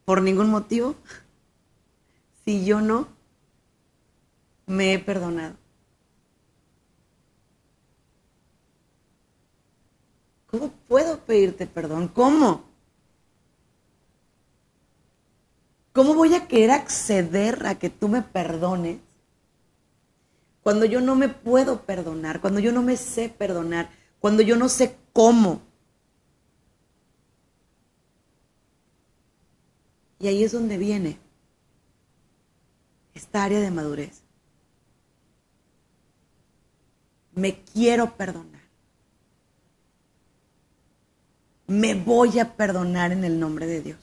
por 0.05 0.21
ningún 0.23 0.49
motivo 0.49 0.95
si 2.43 2.65
yo 2.65 2.81
no 2.81 3.07
me 4.65 4.93
he 4.93 4.99
perdonado. 4.99 5.55
¿Cómo 10.51 10.71
puedo 10.87 11.19
pedirte 11.19 11.67
perdón? 11.67 12.07
¿Cómo? 12.07 12.63
¿Cómo 15.93 16.15
voy 16.15 16.33
a 16.33 16.47
querer 16.47 16.71
acceder 16.71 17.65
a 17.65 17.77
que 17.77 17.89
tú 17.89 18.07
me 18.07 18.21
perdones 18.21 18.99
cuando 20.63 20.85
yo 20.85 21.01
no 21.01 21.15
me 21.15 21.29
puedo 21.29 21.81
perdonar, 21.83 22.41
cuando 22.41 22.59
yo 22.59 22.71
no 22.71 22.81
me 22.81 22.95
sé 22.97 23.29
perdonar, 23.29 23.89
cuando 24.19 24.41
yo 24.41 24.55
no 24.55 24.69
sé 24.69 24.95
cómo? 25.13 25.61
Y 30.19 30.27
ahí 30.27 30.43
es 30.43 30.51
donde 30.51 30.77
viene 30.77 31.17
esta 33.13 33.43
área 33.43 33.59
de 33.59 33.71
madurez. 33.71 34.21
Me 37.33 37.61
quiero 37.63 38.15
perdonar. 38.17 38.58
Me 41.69 41.93
voy 41.93 42.39
a 42.39 42.57
perdonar 42.57 43.11
en 43.11 43.23
el 43.23 43.39
nombre 43.39 43.67
de 43.67 43.81
Dios. 43.81 43.99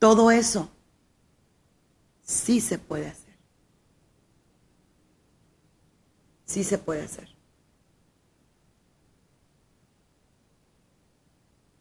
Todo 0.00 0.32
eso 0.32 0.68
sí 2.24 2.60
se 2.60 2.76
puede 2.78 3.06
hacer. 3.06 3.36
Sí 6.44 6.64
se 6.64 6.76
puede 6.76 7.02
hacer. 7.02 7.28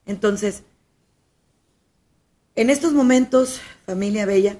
Entonces, 0.05 0.61
en 2.53 2.69
estos 2.69 2.93
momentos, 2.93 3.59
familia 3.87 4.27
bella, 4.27 4.59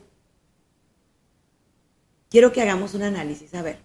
quiero 2.31 2.51
que 2.51 2.63
hagamos 2.63 2.95
un 2.95 3.03
análisis. 3.03 3.53
A 3.53 3.61
ver, 3.61 3.85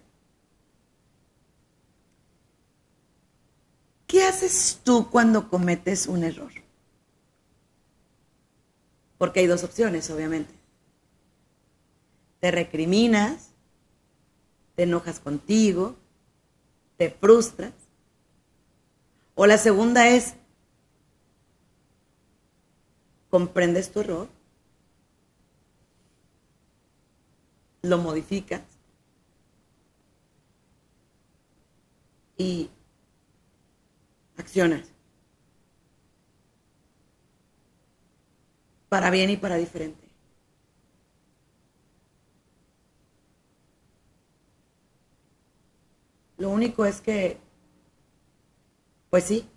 ¿Qué 4.11 4.25
haces 4.25 4.81
tú 4.83 5.09
cuando 5.09 5.47
cometes 5.47 6.05
un 6.05 6.25
error? 6.25 6.51
Porque 9.17 9.39
hay 9.39 9.47
dos 9.47 9.63
opciones, 9.63 10.09
obviamente. 10.09 10.53
Te 12.41 12.51
recriminas, 12.51 13.51
te 14.75 14.83
enojas 14.83 15.21
contigo, 15.21 15.95
te 16.97 17.09
frustras. 17.09 17.71
O 19.33 19.45
la 19.45 19.57
segunda 19.57 20.09
es, 20.09 20.33
comprendes 23.29 23.93
tu 23.93 24.01
error, 24.01 24.27
lo 27.81 27.97
modificas 27.97 28.61
y 32.37 32.69
accionas. 34.41 34.91
Para 38.89 39.09
bien 39.09 39.29
y 39.29 39.37
para 39.37 39.55
diferente. 39.55 40.01
Lo 46.37 46.49
único 46.49 46.85
es 46.85 47.01
que, 47.01 47.37
pues 49.09 49.23
sí, 49.25 49.47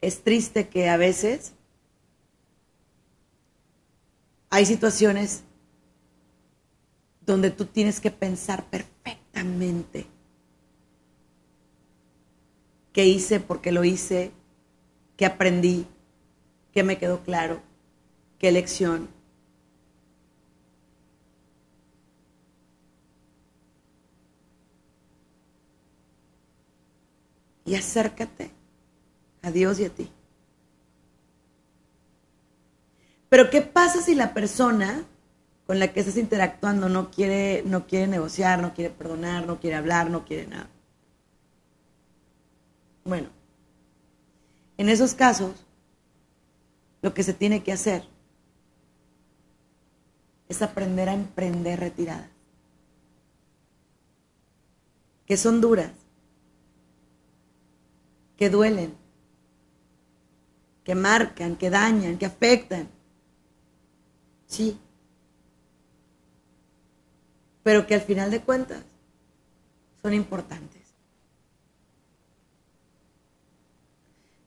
es 0.00 0.22
triste 0.22 0.68
que 0.68 0.88
a 0.88 0.96
veces 0.96 1.54
hay 4.50 4.66
situaciones 4.66 5.44
donde 7.24 7.50
tú 7.50 7.66
tienes 7.66 8.00
que 8.00 8.10
pensar 8.10 8.68
perfectamente 8.68 10.11
qué 12.92 13.06
hice, 13.06 13.40
por 13.40 13.60
qué 13.60 13.72
lo 13.72 13.84
hice, 13.84 14.32
qué 15.16 15.26
aprendí, 15.26 15.86
qué 16.72 16.82
me 16.82 16.98
quedó 16.98 17.20
claro, 17.22 17.60
qué 18.38 18.52
lección. 18.52 19.08
Y 27.64 27.76
acércate 27.76 28.50
a 29.42 29.50
Dios 29.50 29.78
y 29.80 29.84
a 29.84 29.90
ti. 29.90 30.10
Pero 33.28 33.48
¿qué 33.48 33.62
pasa 33.62 34.02
si 34.02 34.14
la 34.14 34.34
persona 34.34 35.04
con 35.66 35.78
la 35.78 35.88
que 35.92 36.00
estás 36.00 36.18
interactuando 36.18 36.88
no 36.88 37.10
quiere, 37.10 37.62
no 37.64 37.86
quiere 37.86 38.06
negociar, 38.06 38.60
no 38.60 38.74
quiere 38.74 38.90
perdonar, 38.90 39.46
no 39.46 39.58
quiere 39.58 39.76
hablar, 39.76 40.10
no 40.10 40.24
quiere 40.26 40.46
nada? 40.46 40.68
Bueno, 43.04 43.28
en 44.76 44.88
esos 44.88 45.14
casos, 45.14 45.64
lo 47.02 47.12
que 47.14 47.22
se 47.22 47.34
tiene 47.34 47.62
que 47.62 47.72
hacer 47.72 48.04
es 50.48 50.62
aprender 50.62 51.08
a 51.08 51.14
emprender 51.14 51.80
retiradas, 51.80 52.28
que 55.26 55.36
son 55.36 55.60
duras, 55.60 55.92
que 58.36 58.50
duelen, 58.50 58.94
que 60.84 60.94
marcan, 60.94 61.56
que 61.56 61.70
dañan, 61.70 62.18
que 62.18 62.26
afectan. 62.26 62.88
Sí. 64.46 64.78
Pero 67.62 67.86
que 67.86 67.94
al 67.94 68.00
final 68.00 68.30
de 68.30 68.42
cuentas 68.42 68.84
son 70.02 70.12
importantes. 70.12 70.81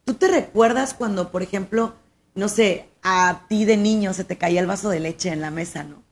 ¿Tú 0.05 0.13
te 0.13 0.27
recuerdas 0.27 0.93
cuando, 0.93 1.31
por 1.31 1.41
ejemplo, 1.41 1.95
no 2.35 2.47
sé, 2.47 2.89
a 3.01 3.45
ti 3.49 3.65
de 3.65 3.75
niño 3.75 4.13
se 4.13 4.23
te 4.23 4.37
caía 4.37 4.61
el 4.61 4.67
vaso 4.67 4.89
de 4.89 4.99
leche 4.99 5.29
en 5.29 5.41
la 5.41 5.51
mesa, 5.51 5.83
¿no? 5.83 6.03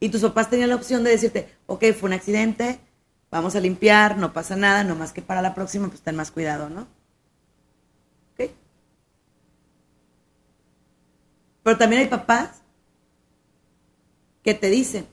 Y 0.00 0.08
tus 0.10 0.22
papás 0.22 0.50
tenían 0.50 0.68
la 0.68 0.76
opción 0.76 1.04
de 1.04 1.10
decirte, 1.10 1.56
ok, 1.66 1.84
fue 1.98 2.08
un 2.08 2.14
accidente, 2.14 2.80
vamos 3.30 3.54
a 3.54 3.60
limpiar, 3.60 4.16
no 4.16 4.32
pasa 4.32 4.56
nada, 4.56 4.84
no 4.84 4.96
más 4.96 5.12
que 5.12 5.22
para 5.22 5.42
la 5.42 5.54
próxima, 5.54 5.88
pues 5.88 6.00
ten 6.00 6.16
más 6.16 6.30
cuidado, 6.30 6.68
¿no? 6.68 6.82
¿Ok? 8.32 8.50
Pero 11.62 11.78
también 11.78 12.02
hay 12.02 12.08
papás 12.08 12.62
que 14.42 14.54
te 14.54 14.70
dicen, 14.70 15.06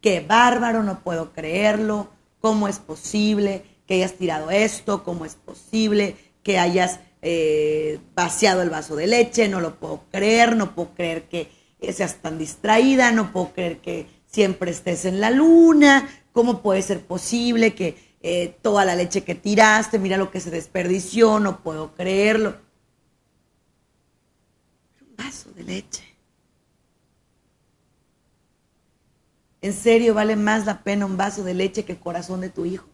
qué 0.00 0.20
bárbaro, 0.20 0.82
no 0.82 1.00
puedo 1.00 1.32
creerlo, 1.32 2.08
¿cómo 2.40 2.66
es 2.66 2.78
posible 2.78 3.64
que 3.86 3.94
hayas 3.94 4.14
tirado 4.14 4.50
esto? 4.50 5.04
¿Cómo 5.04 5.24
es 5.24 5.34
posible 5.34 6.16
que 6.42 6.58
hayas 6.58 7.00
eh, 7.22 7.98
vaciado 8.14 8.62
el 8.62 8.70
vaso 8.70 8.96
de 8.96 9.06
leche, 9.06 9.48
no 9.48 9.60
lo 9.60 9.78
puedo 9.78 10.04
creer, 10.10 10.56
no 10.56 10.74
puedo 10.74 10.94
creer 10.94 11.28
que 11.28 11.50
seas 11.92 12.16
tan 12.16 12.38
distraída, 12.38 13.12
no 13.12 13.32
puedo 13.32 13.52
creer 13.52 13.78
que 13.78 14.06
siempre 14.26 14.70
estés 14.70 15.04
en 15.04 15.20
la 15.20 15.30
luna, 15.30 16.08
¿cómo 16.32 16.62
puede 16.62 16.82
ser 16.82 17.00
posible 17.00 17.74
que 17.74 17.96
eh, 18.22 18.56
toda 18.62 18.84
la 18.84 18.94
leche 18.94 19.24
que 19.24 19.34
tiraste, 19.34 19.98
mira 19.98 20.16
lo 20.16 20.30
que 20.30 20.40
se 20.40 20.50
desperdició, 20.50 21.40
no 21.40 21.62
puedo 21.62 21.94
creerlo? 21.94 22.56
Un 25.00 25.16
vaso 25.16 25.50
de 25.52 25.62
leche. 25.62 26.04
¿En 29.62 29.72
serio 29.72 30.14
vale 30.14 30.36
más 30.36 30.64
la 30.64 30.82
pena 30.82 31.06
un 31.06 31.16
vaso 31.16 31.44
de 31.44 31.54
leche 31.54 31.84
que 31.84 31.92
el 31.92 32.00
corazón 32.00 32.40
de 32.40 32.48
tu 32.48 32.64
hijo? 32.64 32.89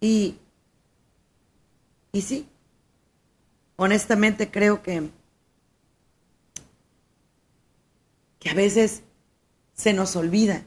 Y, 0.00 0.38
y 2.12 2.22
sí, 2.22 2.48
honestamente 3.76 4.50
creo 4.50 4.82
que, 4.82 5.10
que 8.38 8.50
a 8.50 8.54
veces 8.54 9.02
se 9.74 9.92
nos 9.92 10.16
olvida 10.16 10.64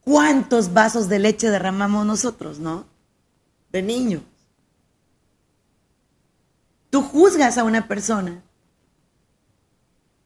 cuántos 0.00 0.72
vasos 0.72 1.08
de 1.08 1.18
leche 1.18 1.50
derramamos 1.50 2.06
nosotros, 2.06 2.58
¿no? 2.58 2.86
De 3.70 3.82
niños. 3.82 4.22
Tú 6.90 7.02
juzgas 7.02 7.56
a 7.58 7.64
una 7.64 7.88
persona 7.88 8.42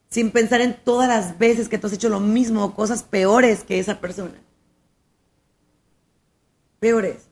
sin 0.09 0.31
pensar 0.31 0.61
en 0.61 0.75
todas 0.83 1.07
las 1.07 1.37
veces 1.37 1.69
que 1.69 1.77
tú 1.77 1.87
has 1.87 1.93
hecho 1.93 2.09
lo 2.09 2.19
mismo 2.19 2.63
o 2.63 2.75
cosas 2.75 3.03
peores 3.03 3.63
que 3.63 3.79
esa 3.79 3.99
persona 3.99 4.33
peores. 6.79 7.29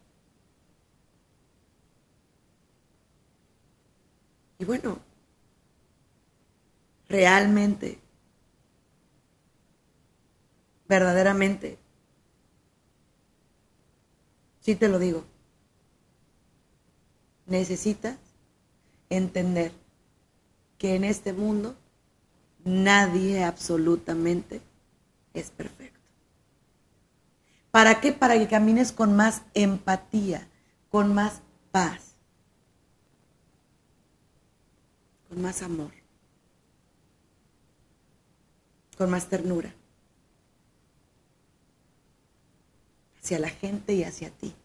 Y 4.57 4.65
bueno, 4.65 4.99
realmente, 7.09 7.99
verdaderamente, 10.87 11.77
sí 14.61 14.75
te 14.75 14.87
lo 14.87 14.97
digo, 14.97 15.25
necesitas 17.45 18.17
entender 19.09 19.71
que 20.77 20.95
en 20.95 21.03
este 21.03 21.33
mundo 21.33 21.75
nadie 22.63 23.43
absolutamente 23.43 24.61
es 25.33 25.51
perfecto. 25.51 25.94
¿Para 27.75 27.99
qué? 27.99 28.13
Para 28.13 28.39
que 28.39 28.47
camines 28.47 28.93
con 28.93 29.17
más 29.17 29.41
empatía, 29.53 30.47
con 30.89 31.13
más 31.13 31.41
paz, 31.73 32.15
con 35.27 35.41
más 35.41 35.61
amor, 35.61 35.91
con 38.97 39.09
más 39.09 39.27
ternura 39.27 39.73
hacia 43.21 43.39
la 43.39 43.49
gente 43.49 43.93
y 43.93 44.05
hacia 44.05 44.29
ti. 44.29 44.55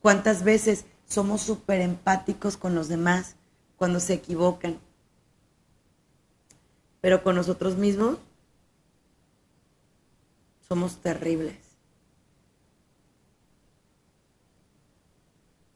¿Cuántas 0.00 0.42
veces 0.42 0.86
somos 1.08 1.40
súper 1.40 1.82
empáticos 1.82 2.56
con 2.56 2.74
los 2.74 2.88
demás 2.88 3.36
cuando 3.76 4.00
se 4.00 4.14
equivocan? 4.14 4.80
Pero 7.00 7.22
con 7.22 7.36
nosotros 7.36 7.76
mismos 7.76 8.18
somos 10.70 10.98
terribles. 10.98 11.56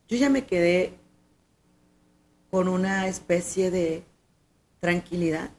Yo 0.07 0.17
ya 0.17 0.31
me 0.31 0.47
quedé 0.47 0.95
con 2.49 2.69
una 2.69 3.09
especie 3.09 3.73
de 3.73 4.05
tranquilidad. 4.79 5.51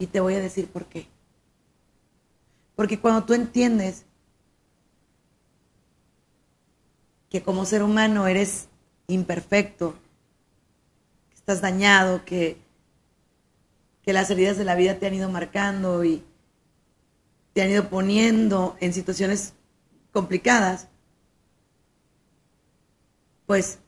Y 0.00 0.08
te 0.08 0.18
voy 0.18 0.34
a 0.34 0.40
decir 0.40 0.66
por 0.66 0.86
qué. 0.86 1.06
Porque 2.74 2.98
cuando 2.98 3.24
tú 3.24 3.34
entiendes 3.34 4.04
que 7.30 7.44
como 7.44 7.64
ser 7.64 7.84
humano 7.84 8.26
eres 8.26 8.66
imperfecto, 9.06 9.94
estás 11.32 11.60
dañado, 11.60 12.24
que, 12.24 12.58
que 14.08 14.14
las 14.14 14.30
heridas 14.30 14.56
de 14.56 14.64
la 14.64 14.74
vida 14.74 14.98
te 14.98 15.06
han 15.06 15.12
ido 15.12 15.28
marcando 15.28 16.02
y 16.02 16.24
te 17.52 17.60
han 17.60 17.68
ido 17.68 17.90
poniendo 17.90 18.74
en 18.80 18.94
situaciones 18.94 19.52
complicadas, 20.14 20.88
pues 23.44 23.80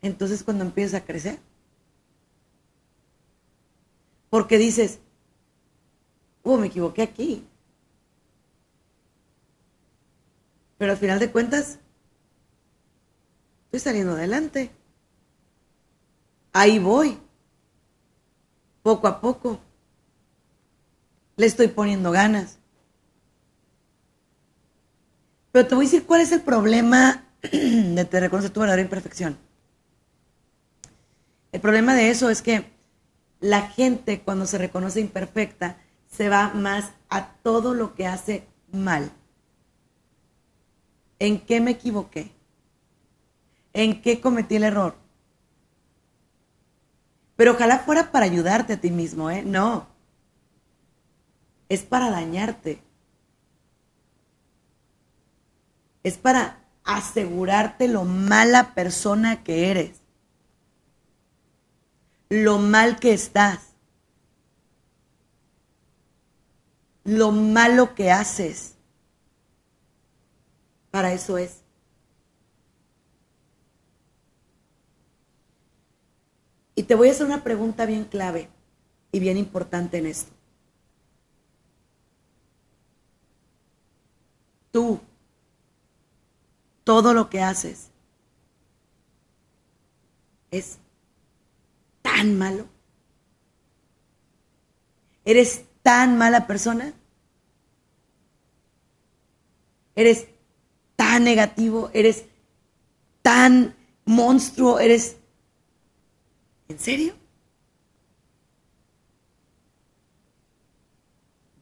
entonces 0.00 0.42
cuando 0.42 0.64
empiezas 0.64 1.02
a 1.02 1.04
crecer. 1.04 1.40
Porque 4.30 4.56
dices, 4.56 5.00
oh, 6.44 6.56
me 6.56 6.68
equivoqué 6.68 7.02
aquí. 7.02 7.46
Pero 10.78 10.92
al 10.92 10.98
final 10.98 11.18
de 11.18 11.30
cuentas, 11.30 11.78
estoy 13.66 13.80
saliendo 13.80 14.14
adelante. 14.14 14.70
Ahí 16.54 16.78
voy. 16.78 17.27
Poco 18.88 19.06
a 19.06 19.20
poco. 19.20 19.60
Le 21.36 21.44
estoy 21.44 21.68
poniendo 21.68 22.10
ganas. 22.10 22.58
Pero 25.52 25.66
te 25.66 25.74
voy 25.74 25.84
a 25.84 25.88
decir 25.88 26.06
cuál 26.06 26.22
es 26.22 26.32
el 26.32 26.40
problema 26.40 27.22
de 27.42 28.06
te 28.06 28.18
reconocer 28.18 28.48
tu 28.48 28.60
verdadera 28.60 28.80
imperfección. 28.80 29.36
El 31.52 31.60
problema 31.60 31.94
de 31.94 32.08
eso 32.08 32.30
es 32.30 32.40
que 32.40 32.64
la 33.40 33.68
gente 33.68 34.22
cuando 34.22 34.46
se 34.46 34.56
reconoce 34.56 35.00
imperfecta 35.00 35.76
se 36.06 36.30
va 36.30 36.54
más 36.54 36.92
a 37.10 37.34
todo 37.42 37.74
lo 37.74 37.94
que 37.94 38.06
hace 38.06 38.48
mal. 38.72 39.12
¿En 41.18 41.40
qué 41.40 41.60
me 41.60 41.72
equivoqué? 41.72 42.32
¿En 43.74 44.00
qué 44.00 44.22
cometí 44.22 44.56
el 44.56 44.64
error? 44.64 45.07
Pero 47.38 47.52
ojalá 47.52 47.78
fuera 47.78 48.12
para 48.12 48.26
ayudarte 48.26 48.74
a 48.74 48.80
ti 48.82 48.90
mismo, 48.90 49.30
¿eh? 49.30 49.42
No. 49.42 49.86
Es 51.70 51.84
para 51.84 52.10
dañarte. 52.10 52.82
Es 56.02 56.18
para 56.18 56.58
asegurarte 56.84 57.88
lo 57.88 58.04
mala 58.04 58.74
persona 58.74 59.42
que 59.42 59.70
eres 59.70 60.02
lo 62.28 62.58
mal 62.58 62.98
que 62.98 63.12
estás, 63.12 63.58
lo 67.04 67.32
malo 67.32 67.94
que 67.94 68.10
haces. 68.10 68.74
Para 70.90 71.12
eso 71.12 71.38
es. 71.38 71.62
Y 76.78 76.84
te 76.84 76.94
voy 76.94 77.08
a 77.08 77.10
hacer 77.10 77.26
una 77.26 77.42
pregunta 77.42 77.86
bien 77.86 78.04
clave 78.04 78.48
y 79.10 79.18
bien 79.18 79.36
importante 79.36 79.98
en 79.98 80.06
esto. 80.06 80.30
Tú, 84.70 85.00
todo 86.84 87.14
lo 87.14 87.28
que 87.30 87.42
haces 87.42 87.90
es 90.52 90.78
tan 92.00 92.38
malo? 92.38 92.68
¿Eres 95.24 95.64
tan 95.82 96.16
mala 96.16 96.46
persona? 96.46 96.92
¿Eres 99.96 100.28
tan 100.94 101.24
negativo? 101.24 101.90
¿Eres 101.92 102.24
tan 103.20 103.74
monstruo? 104.04 104.78
¿Eres... 104.78 105.16
¿En 106.68 106.78
serio? 106.78 107.14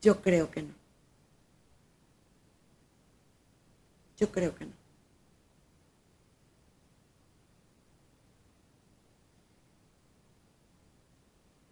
Yo 0.03 0.21
creo 0.21 0.51
que 0.51 0.63
no. 0.63 0.75
Yo 4.17 4.31
creo 4.33 4.55
que 4.55 4.67
no. 4.67 4.73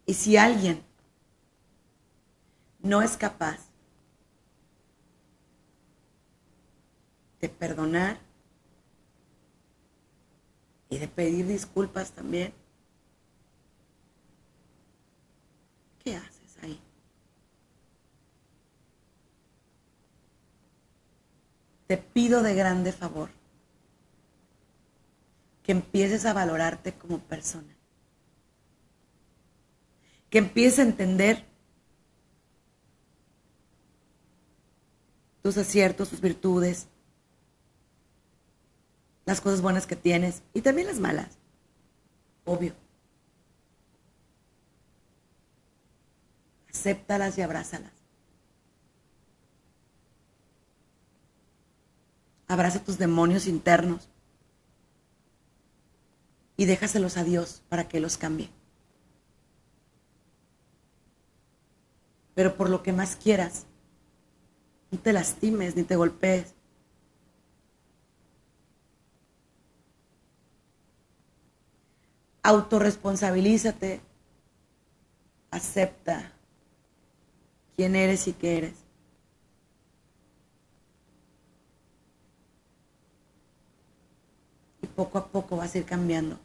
Y 0.06 0.14
si 0.14 0.36
alguien 0.36 0.82
no 2.82 3.02
es 3.02 3.16
capaz 3.16 3.58
de 7.40 7.48
perdonar 7.48 8.18
y 10.90 10.98
de 10.98 11.08
pedir 11.08 11.46
disculpas 11.46 12.12
también, 12.12 12.52
¿qué 16.04 16.16
haces 16.16 16.58
ahí? 16.62 16.78
Te 21.86 21.96
pido 21.96 22.42
de 22.42 22.54
grande 22.54 22.92
favor 22.92 23.30
que 25.62 25.72
empieces 25.72 26.26
a 26.26 26.32
valorarte 26.32 26.92
como 26.92 27.18
persona 27.18 27.74
que 30.34 30.38
empiece 30.38 30.82
a 30.82 30.84
entender 30.84 31.44
tus 35.44 35.56
aciertos, 35.56 36.08
tus 36.08 36.20
virtudes, 36.20 36.88
las 39.26 39.40
cosas 39.40 39.60
buenas 39.60 39.86
que 39.86 39.94
tienes 39.94 40.42
y 40.52 40.62
también 40.62 40.88
las 40.88 40.98
malas, 40.98 41.38
obvio. 42.44 42.83
Acéptalas 46.74 47.38
y 47.38 47.42
abrázalas. 47.42 47.92
Abraza 52.46 52.84
tus 52.84 52.98
demonios 52.98 53.46
internos 53.46 54.08
y 56.56 56.66
déjaselos 56.66 57.16
a 57.16 57.24
Dios 57.24 57.62
para 57.68 57.88
que 57.88 58.00
los 58.00 58.18
cambie. 58.18 58.50
pero 62.34 62.56
por 62.56 62.68
lo 62.68 62.82
que 62.82 62.92
más 62.92 63.16
quieras. 63.16 63.66
No 64.90 64.98
te 64.98 65.12
lastimes 65.12 65.76
ni 65.76 65.84
te 65.84 65.96
golpees. 65.96 66.54
Autorresponsabilízate. 72.42 74.00
Acepta 75.50 76.32
quién 77.76 77.96
eres 77.96 78.26
y 78.28 78.32
qué 78.32 78.58
eres. 78.58 78.74
Y 84.82 84.86
poco 84.86 85.18
a 85.18 85.26
poco 85.28 85.56
vas 85.56 85.74
a 85.74 85.78
ir 85.78 85.84
cambiando. 85.84 86.38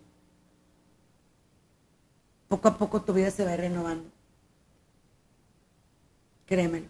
Poco 2.48 2.68
a 2.68 2.78
poco 2.78 3.02
tu 3.02 3.14
vida 3.14 3.30
se 3.30 3.46
va 3.46 3.52
a 3.52 3.54
ir 3.54 3.62
renovando. 3.62 4.10
Créemelo. 6.48 6.88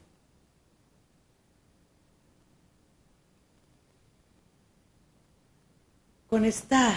Con 6.30 6.46
esta 6.46 6.94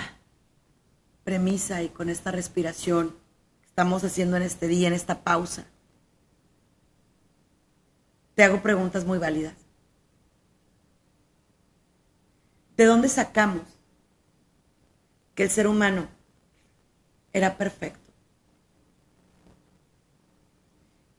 premisa 1.25 1.83
y 1.83 1.89
con 1.89 2.09
esta 2.09 2.31
respiración 2.31 3.17
que 3.63 3.67
estamos 3.67 4.05
haciendo 4.05 4.37
en 4.37 4.43
este 4.43 4.69
día, 4.69 4.89
en 4.89 4.95
esta 4.95 5.25
pausa, 5.25 5.67
te 8.43 8.47
hago 8.47 8.61
preguntas 8.61 9.05
muy 9.05 9.19
válidas. 9.19 9.55
¿De 12.77 12.87
dónde 12.87 13.09
sacamos 13.09 13.63
que 15.37 15.45
el 15.45 15.51
ser 15.51 15.69
humano 15.69 16.09
era 17.33 17.57
perfecto? 17.57 18.01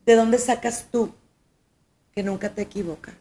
¿De 0.05 0.15
dónde 0.15 0.37
sacas 0.37 0.89
tú 0.91 1.13
que 2.13 2.23
nunca 2.23 2.49
te 2.49 2.63
equivocas. 2.63 3.15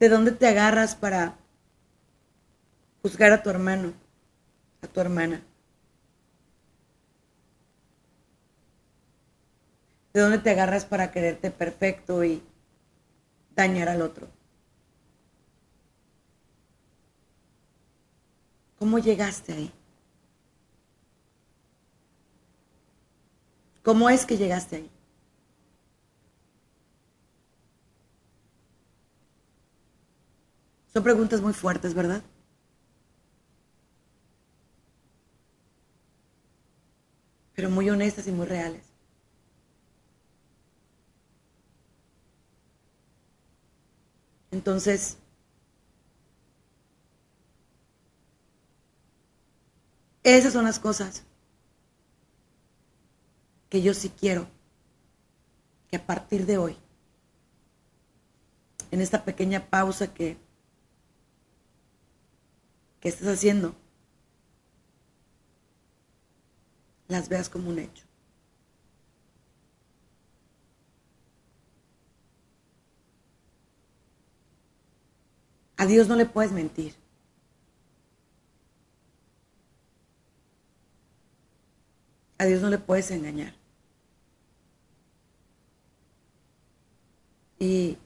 ¿De 0.00 0.08
dónde 0.08 0.32
te 0.32 0.48
agarras 0.48 0.96
para 0.96 1.36
juzgar 3.02 3.30
a 3.30 3.44
tu 3.44 3.50
hermano, 3.50 3.92
a 4.82 4.88
tu 4.88 5.00
hermana? 5.00 5.44
¿De 10.20 10.24
dónde 10.24 10.38
te 10.38 10.50
agarras 10.50 10.84
para 10.84 11.10
quererte 11.10 11.50
perfecto 11.50 12.22
y 12.22 12.42
dañar 13.56 13.88
al 13.88 14.02
otro? 14.02 14.28
¿Cómo 18.78 18.98
llegaste 18.98 19.54
ahí? 19.54 19.72
¿Cómo 23.82 24.10
es 24.10 24.26
que 24.26 24.36
llegaste 24.36 24.76
ahí? 24.76 24.90
Son 30.92 31.02
preguntas 31.02 31.40
muy 31.40 31.54
fuertes, 31.54 31.94
¿verdad? 31.94 32.22
Pero 37.54 37.70
muy 37.70 37.88
honestas 37.88 38.26
y 38.26 38.32
muy 38.32 38.44
reales. 38.44 38.89
Entonces, 44.50 45.16
esas 50.22 50.52
son 50.52 50.64
las 50.64 50.78
cosas 50.78 51.24
que 53.68 53.80
yo 53.82 53.94
sí 53.94 54.10
quiero 54.10 54.48
que 55.88 55.96
a 55.96 56.06
partir 56.06 56.46
de 56.46 56.58
hoy, 56.58 56.76
en 58.90 59.00
esta 59.00 59.24
pequeña 59.24 59.70
pausa 59.70 60.12
que, 60.12 60.36
que 63.00 63.08
estás 63.08 63.28
haciendo, 63.28 63.74
las 67.06 67.28
veas 67.28 67.48
como 67.48 67.70
un 67.70 67.78
hecho. 67.78 68.09
A 75.80 75.86
Dios 75.86 76.08
no 76.08 76.14
le 76.14 76.26
puedes 76.26 76.52
mentir. 76.52 76.94
A 82.36 82.44
Dios 82.44 82.60
no 82.60 82.68
le 82.68 82.76
puedes 82.76 83.10
engañar. 83.10 83.54
Y 87.58 87.96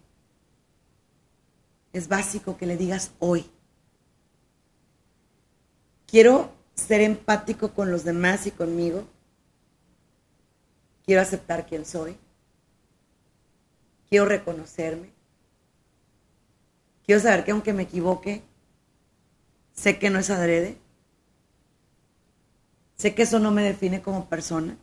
es 1.92 2.06
básico 2.06 2.56
que 2.56 2.66
le 2.66 2.76
digas 2.76 3.10
hoy. 3.18 3.50
Quiero 6.06 6.52
ser 6.76 7.00
empático 7.00 7.74
con 7.74 7.90
los 7.90 8.04
demás 8.04 8.46
y 8.46 8.52
conmigo. 8.52 9.04
Quiero 11.04 11.22
aceptar 11.22 11.66
quién 11.66 11.84
soy. 11.84 12.16
Quiero 14.08 14.26
reconocerme. 14.26 15.10
Quiero 17.04 17.20
saber 17.20 17.44
que 17.44 17.50
aunque 17.50 17.72
me 17.72 17.82
equivoque, 17.82 18.42
sé 19.72 19.98
que 19.98 20.10
no 20.10 20.18
es 20.18 20.30
adrede. 20.30 20.78
Sé 22.96 23.14
que 23.14 23.22
eso 23.22 23.38
no 23.38 23.50
me 23.50 23.62
define 23.62 24.00
como 24.00 24.28
persona. 24.28 24.76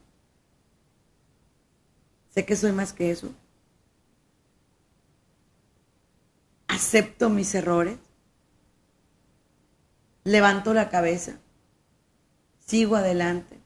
Sé 2.30 2.46
que 2.46 2.56
soy 2.56 2.72
más 2.72 2.94
que 2.94 3.10
eso. 3.10 3.34
Acepto 6.68 7.30
mis 7.30 7.56
errores. 7.56 7.98
Levanto 10.24 10.74
la 10.74 10.90
cabeza. 10.90 11.40
Sigo 12.60 12.96
adelante. 12.96 13.58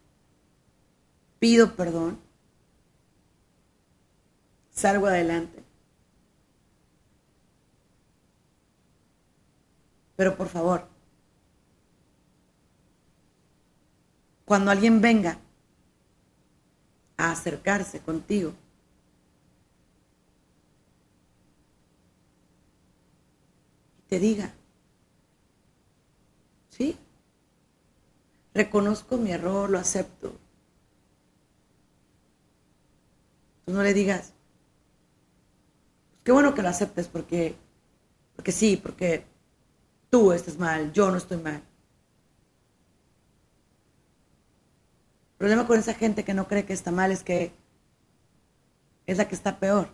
Pido 1.39 1.75
perdón. 1.75 2.19
Salgo 4.71 5.07
adelante. 5.07 5.64
Pero 10.15 10.35
por 10.37 10.47
favor, 10.47 10.87
cuando 14.45 14.71
alguien 14.71 15.01
venga 15.01 15.39
a 17.17 17.31
acercarse 17.31 17.99
contigo, 17.99 18.53
te 24.07 24.19
diga, 24.19 24.53
¿sí? 26.69 26.97
Reconozco 28.53 29.17
mi 29.17 29.31
error, 29.31 29.69
lo 29.69 29.79
acepto. 29.79 30.33
Tú 33.65 33.73
no 33.73 33.81
le 33.83 33.93
digas, 33.93 34.33
pues 36.11 36.21
qué 36.23 36.31
bueno 36.31 36.53
que 36.53 36.61
lo 36.61 36.69
aceptes 36.69 37.07
porque, 37.07 37.55
porque 38.35 38.51
sí, 38.51 38.77
porque 38.77 39.25
tú 40.15 40.31
estás 40.31 40.57
mal, 40.57 40.93
yo 40.93 41.11
no 41.11 41.17
estoy 41.17 41.35
mal. 41.35 41.55
El 41.55 41.61
problema 45.37 45.67
con 45.67 45.77
esa 45.77 45.93
gente 45.93 46.23
que 46.23 46.33
no 46.33 46.47
cree 46.47 46.65
que 46.65 46.71
está 46.71 46.89
mal 46.89 47.11
es 47.11 47.21
que 47.21 47.51
es 49.07 49.17
la 49.17 49.27
que 49.27 49.35
está 49.35 49.59
peor. 49.59 49.89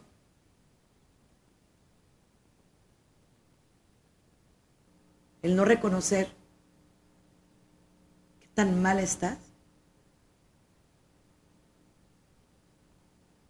El 5.42 5.56
no 5.56 5.66
reconocer 5.66 6.30
qué 8.42 8.48
tan 8.54 8.80
mal 8.80 9.00
estás 9.00 9.40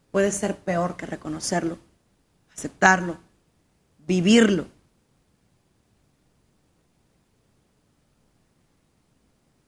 puede 0.10 0.31
ser 0.31 0.57
peor 0.57 0.95
que 0.95 1.05
reconocerlo, 1.05 1.79
aceptarlo, 2.53 3.17
vivirlo. 4.07 4.67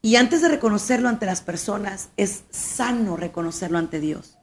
Y 0.04 0.16
antes 0.16 0.42
de 0.42 0.50
reconocerlo 0.50 1.08
ante 1.08 1.24
las 1.24 1.40
personas, 1.40 2.10
es 2.18 2.44
sano 2.50 3.16
reconocerlo 3.16 3.78
ante 3.78 4.00
Dios. 4.00 4.36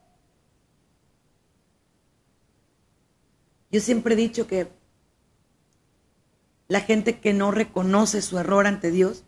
Yo 3.70 3.80
siempre 3.80 4.14
he 4.14 4.16
dicho 4.16 4.48
que 4.48 4.72
la 6.66 6.80
gente 6.80 7.20
que 7.20 7.32
no 7.32 7.52
reconoce 7.52 8.22
su 8.22 8.40
error 8.40 8.66
ante 8.66 8.90
Dios, 8.90 9.22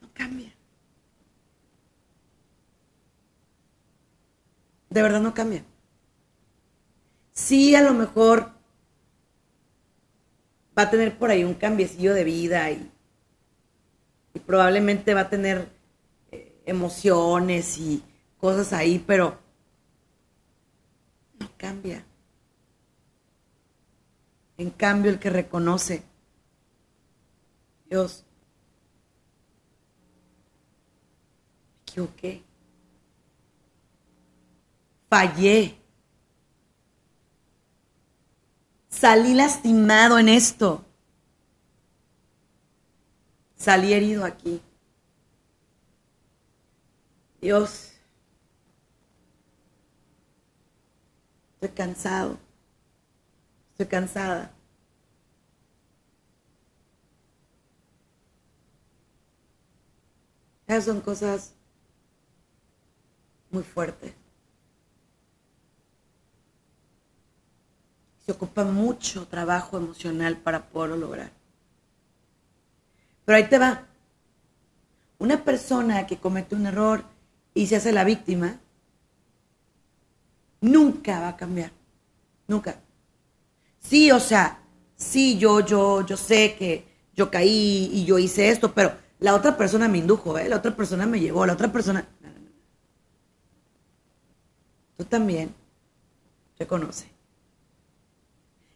no 0.00 0.12
cambia. 0.12 0.52
De 4.90 5.02
verdad 5.02 5.20
no 5.20 5.34
cambia. 5.34 5.64
Sí, 7.32 7.76
a 7.76 7.82
lo 7.82 7.94
mejor 7.94 8.50
va 10.76 10.82
a 10.82 10.90
tener 10.90 11.16
por 11.16 11.30
ahí 11.30 11.44
un 11.44 11.54
cambiecillo 11.54 12.12
de 12.12 12.24
vida 12.24 12.72
y 12.72 12.90
y 14.34 14.38
probablemente 14.40 15.14
va 15.14 15.22
a 15.22 15.30
tener 15.30 15.68
eh, 16.30 16.62
emociones 16.66 17.78
y 17.78 18.02
cosas 18.38 18.72
ahí, 18.72 19.02
pero 19.06 19.38
no 21.38 21.50
cambia. 21.56 22.04
En 24.56 24.70
cambio, 24.70 25.10
el 25.10 25.18
que 25.18 25.30
reconoce, 25.30 26.02
Dios, 27.88 28.24
me 31.76 31.82
equivoqué, 31.82 32.42
fallé, 35.08 35.78
salí 38.88 39.34
lastimado 39.34 40.18
en 40.18 40.28
esto 40.28 40.84
salí 43.58 43.92
herido 43.92 44.24
aquí. 44.24 44.62
Dios, 47.40 47.92
estoy 51.54 51.68
cansado, 51.70 52.38
estoy 53.72 53.86
cansada. 53.86 54.52
Esas 60.66 60.84
son 60.84 61.00
cosas 61.00 61.54
muy 63.50 63.62
fuertes. 63.62 64.12
Se 68.26 68.32
ocupa 68.32 68.64
mucho 68.64 69.26
trabajo 69.26 69.78
emocional 69.78 70.36
para 70.36 70.68
poderlo 70.68 70.96
lograr. 70.98 71.37
Pero 73.28 73.36
ahí 73.36 73.44
te 73.44 73.58
va. 73.58 73.86
Una 75.18 75.44
persona 75.44 76.06
que 76.06 76.16
comete 76.16 76.54
un 76.54 76.64
error 76.64 77.04
y 77.52 77.66
se 77.66 77.76
hace 77.76 77.92
la 77.92 78.02
víctima, 78.02 78.58
nunca 80.62 81.20
va 81.20 81.28
a 81.28 81.36
cambiar. 81.36 81.70
Nunca. 82.46 82.80
Sí, 83.80 84.10
o 84.10 84.18
sea, 84.18 84.62
sí, 84.96 85.36
yo, 85.36 85.60
yo, 85.60 86.06
yo 86.06 86.16
sé 86.16 86.56
que 86.58 86.86
yo 87.14 87.30
caí 87.30 87.90
y 87.92 88.06
yo 88.06 88.18
hice 88.18 88.48
esto, 88.48 88.72
pero 88.72 88.94
la 89.18 89.34
otra 89.34 89.58
persona 89.58 89.88
me 89.88 89.98
indujo, 89.98 90.38
¿eh? 90.38 90.48
la 90.48 90.56
otra 90.56 90.74
persona 90.74 91.04
me 91.04 91.20
llevó, 91.20 91.44
la 91.44 91.52
otra 91.52 91.70
persona. 91.70 92.08
Tú 94.96 95.04
también 95.04 95.54
reconoce. 96.58 97.17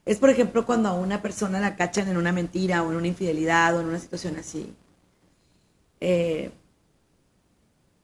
Es, 0.05 0.19
por 0.19 0.31
ejemplo, 0.31 0.67
cuando 0.67 0.89
a 0.89 0.95
una 0.95 1.23
persona 1.23 1.61
la 1.61 1.77
cachan 1.77 2.09
en 2.09 2.17
una 2.17 2.33
mentira 2.33 2.83
o 2.83 2.91
en 2.91 2.97
una 2.97 3.07
infidelidad 3.07 3.77
o 3.77 3.81
en 3.81 3.87
una 3.87 3.99
situación 3.99 4.37
así. 4.37 4.75
Eh, 6.01 6.51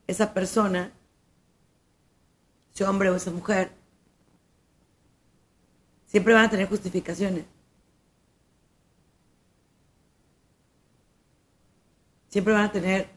esa 0.07 0.33
persona, 0.33 0.93
ese 2.73 2.85
hombre 2.85 3.11
o 3.11 3.17
esa 3.17 3.33
mujer, 3.33 3.73
siempre 6.07 6.35
van 6.35 6.47
a 6.47 6.51
tener 6.51 6.69
justificaciones. 6.69 7.45
Siempre 12.29 12.53
van 12.53 12.65
a 12.65 12.73
tener 12.73 13.09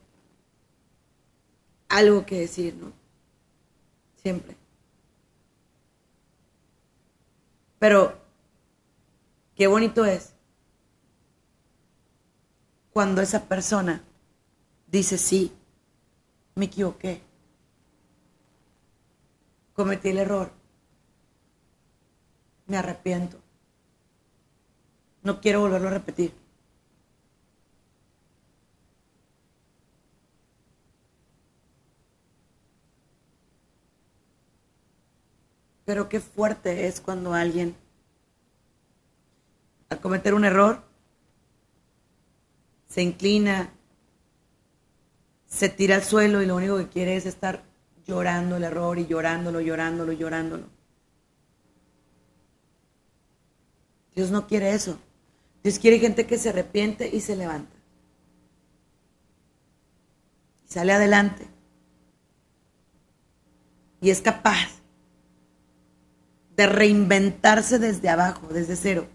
algo 1.89 2.25
que 2.25 2.39
decir, 2.39 2.73
¿no? 2.75 2.91
Siempre. 4.21 4.55
Pero 7.77 8.20
qué 9.55 9.67
bonito 9.67 10.05
es 10.05 10.33
cuando 12.91 13.21
esa 13.21 13.47
persona 13.47 14.03
dice, 14.87 15.17
sí, 15.17 15.53
me 16.55 16.65
equivoqué, 16.65 17.21
cometí 19.73 20.09
el 20.09 20.17
error, 20.17 20.51
me 22.67 22.77
arrepiento, 22.77 23.37
no 25.23 25.39
quiero 25.39 25.61
volverlo 25.61 25.87
a 25.87 25.91
repetir. 25.91 26.33
Pero 35.85 36.07
qué 36.07 36.19
fuerte 36.19 36.87
es 36.87 37.01
cuando 37.01 37.33
alguien, 37.33 37.75
al 39.91 39.99
cometer 39.99 40.33
un 40.33 40.45
error, 40.45 40.81
se 42.87 43.01
inclina, 43.01 43.73
se 45.45 45.67
tira 45.67 45.95
al 45.95 46.03
suelo 46.03 46.41
y 46.41 46.45
lo 46.45 46.55
único 46.55 46.77
que 46.77 46.87
quiere 46.87 47.17
es 47.17 47.25
estar 47.25 47.65
llorando 48.07 48.55
el 48.55 48.63
error 48.63 48.97
y 48.97 49.05
llorándolo, 49.05 49.59
llorándolo, 49.59 50.13
llorándolo. 50.13 50.65
Dios 54.15 54.31
no 54.31 54.47
quiere 54.47 54.71
eso. 54.71 54.97
Dios 55.61 55.77
quiere 55.77 55.99
gente 55.99 56.25
que 56.25 56.37
se 56.37 56.49
arrepiente 56.49 57.09
y 57.13 57.19
se 57.19 57.35
levanta. 57.35 57.75
Y 60.65 60.71
sale 60.71 60.93
adelante. 60.93 61.47
Y 63.99 64.09
es 64.09 64.21
capaz 64.21 64.69
de 66.55 66.65
reinventarse 66.65 67.77
desde 67.77 68.07
abajo, 68.07 68.47
desde 68.47 68.77
cero. 68.77 69.07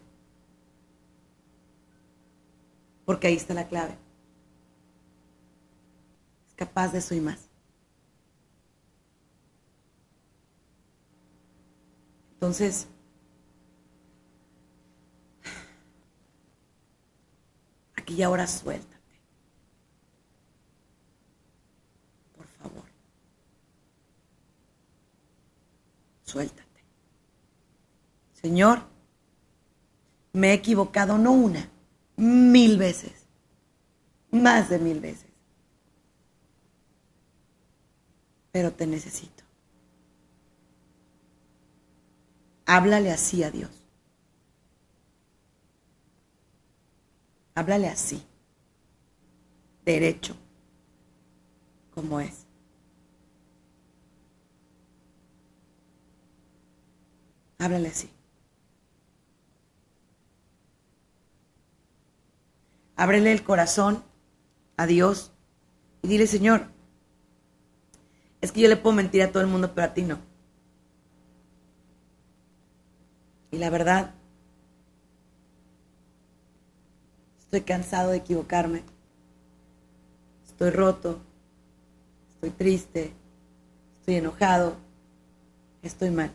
Porque 3.07 3.29
ahí 3.29 3.37
está 3.37 3.55
la 3.55 3.69
clave. 3.69 3.97
Es 6.49 6.55
capaz 6.55 6.89
de 6.89 6.99
eso 6.99 7.15
y 7.15 7.21
más. 7.21 7.49
Entonces, 12.35 12.89
aquí 17.97 18.15
y 18.15 18.23
ahora 18.23 18.47
suéltate. 18.47 18.97
Por 22.37 22.47
favor. 22.47 22.85
Suéltate. 26.25 26.85
Señor, 28.35 28.83
me 30.33 30.51
he 30.51 30.53
equivocado 30.53 31.17
no 31.17 31.33
una, 31.33 31.71
mil 32.17 32.79
veces, 32.79 33.13
más 34.31 34.69
de 34.69 34.79
mil 34.79 35.01
veces. 35.01 35.27
Pero 38.53 38.73
te 38.73 38.87
necesito. 38.87 39.45
Háblale 42.65 43.13
así 43.13 43.45
a 43.45 43.51
Dios. 43.51 43.71
Háblale 47.55 47.89
así, 47.89 48.23
derecho, 49.85 50.37
como 51.95 52.21
es. 52.21 52.45
Háblale 57.59 57.89
así. 57.89 58.11
Ábrele 62.97 63.31
el 63.31 63.45
corazón 63.45 64.03
a 64.77 64.87
Dios 64.87 65.33
y 66.03 66.09
dile, 66.09 66.27
Señor, 66.27 66.67
es 68.41 68.53
que 68.53 68.61
yo 68.61 68.69
le 68.69 68.77
puedo 68.77 68.97
mentir 68.97 69.23
a 69.23 69.31
todo 69.31 69.43
el 69.43 69.49
mundo, 69.49 69.73
pero 69.75 69.87
a 69.87 69.95
ti 69.95 70.03
no. 70.03 70.19
Y 73.51 73.59
la 73.59 73.71
verdad, 73.71 74.15
estoy 77.39 77.61
cansado 77.63 78.11
de 78.11 78.19
equivocarme. 78.19 78.83
Estoy 80.47 80.71
roto, 80.71 81.21
estoy 82.31 82.51
triste, 82.51 83.13
estoy 84.01 84.17
enojado, 84.17 84.77
estoy 85.83 86.11
mal. 86.11 86.33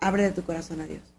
Abre 0.00 0.30
tu 0.30 0.42
corazón 0.42 0.80
a 0.80 0.86
Dios. 0.86 1.15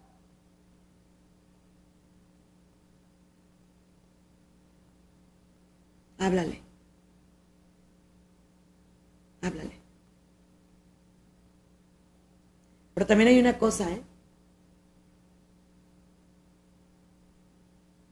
Háblale. 6.28 6.61
Háblale. 9.41 9.80
Pero 12.93 13.07
también 13.07 13.30
hay 13.30 13.39
una 13.39 13.57
cosa, 13.57 13.89
¿eh? 13.89 14.01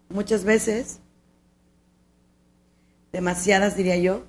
Muchas 0.08 0.46
veces, 0.46 1.02
demasiadas 3.12 3.76
diría 3.76 3.98
yo, 3.98 4.24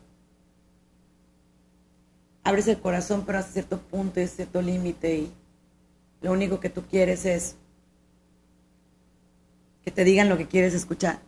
abres 2.42 2.66
el 2.66 2.80
corazón 2.80 3.22
pero 3.24 3.38
a 3.38 3.42
cierto 3.42 3.78
punto 3.78 4.20
y 4.20 4.26
cierto 4.26 4.62
límite 4.62 5.16
y 5.16 5.32
lo 6.22 6.32
único 6.32 6.58
que 6.58 6.70
tú 6.70 6.82
quieres 6.82 7.24
es 7.24 7.54
que 9.84 9.92
te 9.92 10.02
digan 10.02 10.28
lo 10.28 10.36
que 10.36 10.48
quieres 10.48 10.74
escuchar. 10.74 11.25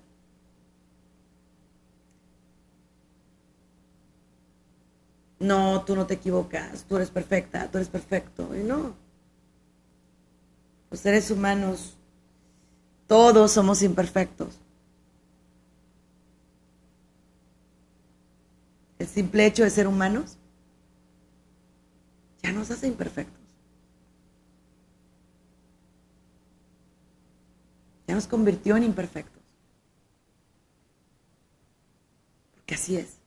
No, 5.41 5.83
tú 5.85 5.95
no 5.95 6.07
te 6.07 6.15
equivocas, 6.15 6.85
tú 6.85 6.97
eres 6.97 7.11
perfecta, 7.11 7.71
tú 7.71 7.79
eres 7.79 7.89
perfecto. 7.89 8.55
Y 8.57 8.63
no. 8.65 8.95
Los 10.91 11.01
seres 11.01 11.31
humanos, 11.31 11.95
todos 13.07 13.53
somos 13.53 13.83
imperfectos. 13.83 14.59
El 18.99 19.07
simple 19.07 19.47
hecho 19.47 19.63
de 19.63 19.71
ser 19.71 19.87
humanos 19.87 20.37
ya 22.43 22.53
nos 22.53 22.71
hace 22.71 22.89
imperfectos. 22.89 23.39
Ya 28.09 28.15
nos 28.15 28.27
convirtió 28.27 28.77
en 28.77 28.85
imperfectos. 28.85 29.43
Porque 32.55 32.75
así 32.75 32.97
es. 32.97 33.18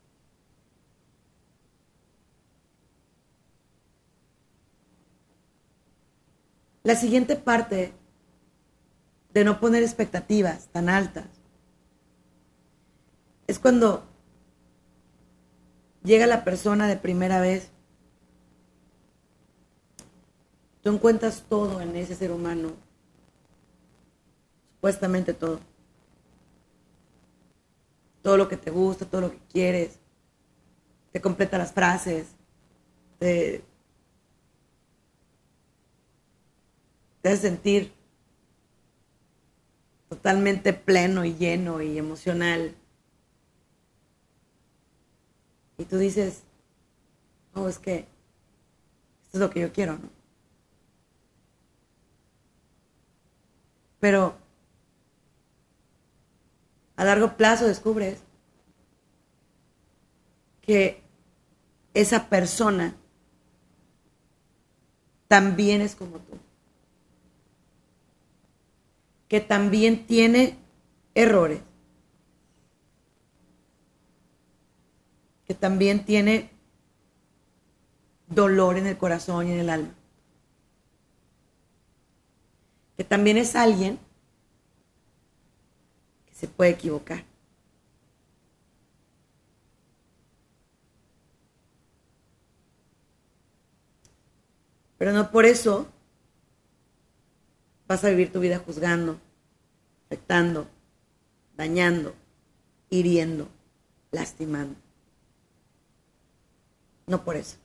La 6.84 6.96
siguiente 6.96 7.36
parte 7.36 7.94
de 9.34 9.44
no 9.44 9.60
poner 9.60 9.84
expectativas 9.84 10.68
tan 10.68 10.90
altas 10.90 11.26
es 13.48 13.60
cuando 13.60 14.04
llega 16.04 16.26
la 16.26 16.44
persona 16.44 16.88
de 16.88 16.98
primera 16.98 17.40
vez. 17.40 17.70
Tú 20.82 20.90
encuentras 20.90 21.44
todo 21.48 21.82
en 21.82 21.96
ese 21.96 22.16
ser 22.16 22.32
humano, 22.32 22.72
supuestamente 24.76 25.34
todo. 25.34 25.60
Todo 28.24 28.38
lo 28.38 28.48
que 28.48 28.58
te 28.58 28.72
gusta, 28.72 29.06
todo 29.06 29.22
lo 29.22 29.32
que 29.32 29.40
quieres, 29.52 30.00
te 31.12 31.22
completa 31.22 31.58
las 31.58 31.72
frases, 31.72 32.28
te, 33.20 33.64
te 37.22 37.30
hace 37.30 37.42
sentir 37.42 37.94
totalmente 40.10 40.74
pleno 40.74 41.24
y 41.24 41.36
lleno 41.36 41.82
y 41.82 41.98
emocional. 41.98 42.76
Y 45.78 45.86
tú 45.86 45.98
dices, 45.98 46.44
oh, 47.54 47.68
es 47.68 47.80
que 47.80 48.08
esto 49.24 49.38
es 49.38 49.40
lo 49.40 49.50
que 49.50 49.62
yo 49.62 49.72
quiero, 49.72 49.94
¿no? 49.94 50.10
Pero 54.00 54.36
a 56.96 57.06
largo 57.06 57.38
plazo 57.38 57.68
descubres 57.68 58.20
que 60.62 61.02
esa 61.94 62.30
persona 62.30 62.96
también 65.28 65.82
es 65.82 65.96
como 65.96 66.20
tú. 66.20 66.38
Que 69.32 69.40
también 69.40 70.06
tiene 70.08 70.58
errores. 71.16 71.62
también 75.54 76.06
tiene 76.06 76.50
dolor 78.28 78.78
en 78.78 78.88
el 78.88 78.98
corazón 78.98 79.48
y 79.48 79.52
en 79.52 79.60
el 79.60 79.70
alma. 79.70 79.94
Que 82.98 83.04
también 83.04 83.38
es 83.38 83.56
alguien 83.56 84.00
que 86.26 86.34
se 86.34 86.48
puede 86.48 86.72
equivocar. 86.72 87.24
Pero 94.98 95.14
no 95.14 95.32
por 95.32 95.46
eso 95.46 95.88
vas 97.92 98.06
a 98.06 98.10
vivir 98.10 98.32
tu 98.32 98.40
vida 98.40 98.58
juzgando, 98.58 99.20
afectando, 100.06 100.66
dañando, 101.58 102.16
hiriendo, 102.90 103.50
lastimando. 104.12 104.76
No 107.06 107.24
por 107.26 107.36
eso. 107.36 107.58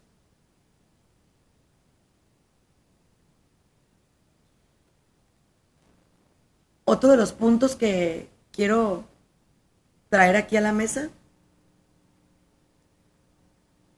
Otro 6.84 7.10
de 7.10 7.16
los 7.16 7.32
puntos 7.32 7.76
que 7.76 8.28
quiero 8.50 9.04
traer 10.08 10.34
aquí 10.34 10.56
a 10.56 10.60
la 10.60 10.72
mesa 10.72 11.08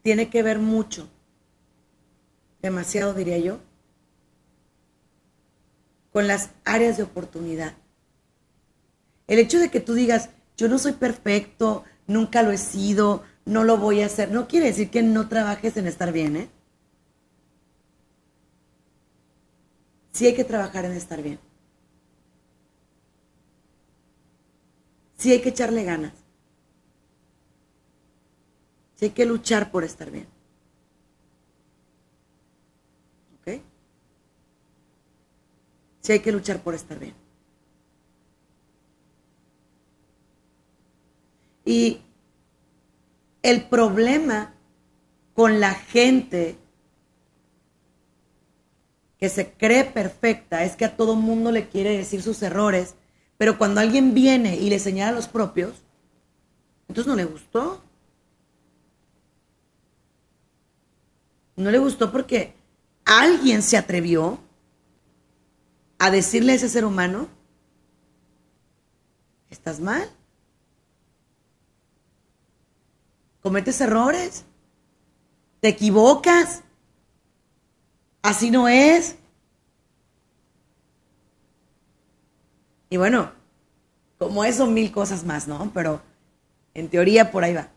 tiene 0.03 0.29
que 0.29 0.43
ver 0.43 0.59
mucho 0.59 1.09
demasiado 2.61 3.15
diría 3.15 3.39
yo, 3.39 3.61
con 6.19 6.27
las 6.27 6.51
áreas 6.65 6.97
de 6.97 7.05
oportunidad. 7.05 7.75
El 9.29 9.39
hecho 9.39 9.61
de 9.61 9.69
que 9.69 9.79
tú 9.79 9.95
digas, 9.95 10.31
yo 10.57 10.69
no 10.69 10.77
soy 10.77 10.95
perfecto, 10.95 11.85
nunca 12.09 12.43
lo 12.43 12.51
he 12.51 12.59
sido, 12.59 13.23
no 13.45 13.63
lo 13.63 13.77
voy 13.77 14.03
a 14.03 14.07
hacer, 14.07 14.33
no 14.33 14.49
quiere 14.49 14.67
decir 14.67 14.91
que 14.91 15.01
no 15.01 15.29
trabajes 15.29 15.77
en 15.77 15.87
estar 15.87 16.11
bien, 16.11 16.35
¿eh? 16.35 16.49
Sí 20.11 20.27
hay 20.27 20.35
que 20.35 20.43
trabajar 20.43 20.87
en 20.87 20.91
estar 20.91 21.23
bien. 21.23 21.39
Sí 25.19 25.31
hay 25.31 25.41
que 25.41 25.51
echarle 25.51 25.85
ganas. 25.85 26.15
Sí 28.97 29.05
hay 29.05 29.11
que 29.13 29.25
luchar 29.25 29.71
por 29.71 29.85
estar 29.85 30.11
bien. 30.11 30.27
Si 36.09 36.13
hay 36.13 36.21
que 36.21 36.33
luchar 36.33 36.63
por 36.63 36.75
estar 36.75 36.99
bien. 36.99 37.13
Y 41.67 42.01
el 43.43 43.67
problema 43.69 44.55
con 45.35 45.61
la 45.61 45.75
gente 45.75 46.57
que 49.19 49.29
se 49.29 49.53
cree 49.53 49.85
perfecta 49.85 50.65
es 50.65 50.77
que 50.77 50.87
a 50.87 50.97
todo 50.97 51.15
mundo 51.15 51.53
le 51.53 51.69
quiere 51.69 51.99
decir 51.99 52.23
sus 52.23 52.43
errores, 52.43 52.95
pero 53.37 53.59
cuando 53.59 53.83
alguien 53.83 54.15
viene 54.15 54.57
y 54.57 54.71
le 54.71 54.79
señala 54.79 55.13
los 55.13 55.29
propios, 55.29 55.75
entonces 56.89 57.07
no 57.07 57.17
le 57.17 57.27
gustó. 57.27 57.83
No 61.55 61.71
le 61.71 61.77
gustó 61.77 62.11
porque 62.11 62.55
alguien 63.05 63.61
se 63.61 63.77
atrevió 63.77 64.48
a 65.99 66.11
decirle 66.11 66.53
a 66.53 66.55
ese 66.57 66.69
ser 66.69 66.85
humano, 66.85 67.29
estás 69.51 69.81
mal, 69.81 70.09
cometes 73.43 73.81
errores, 73.81 74.45
te 75.61 75.69
equivocas, 75.69 76.63
así 78.23 78.51
no 78.51 78.69
es. 78.69 79.17
Y 82.91 82.97
bueno, 82.97 83.33
como 84.19 84.45
eso, 84.45 84.67
mil 84.67 84.93
cosas 84.93 85.25
más, 85.25 85.47
¿no? 85.49 85.71
Pero 85.75 86.01
en 86.75 86.89
teoría 86.89 87.31
por 87.31 87.45
ahí 87.45 87.55
va. 87.55 87.69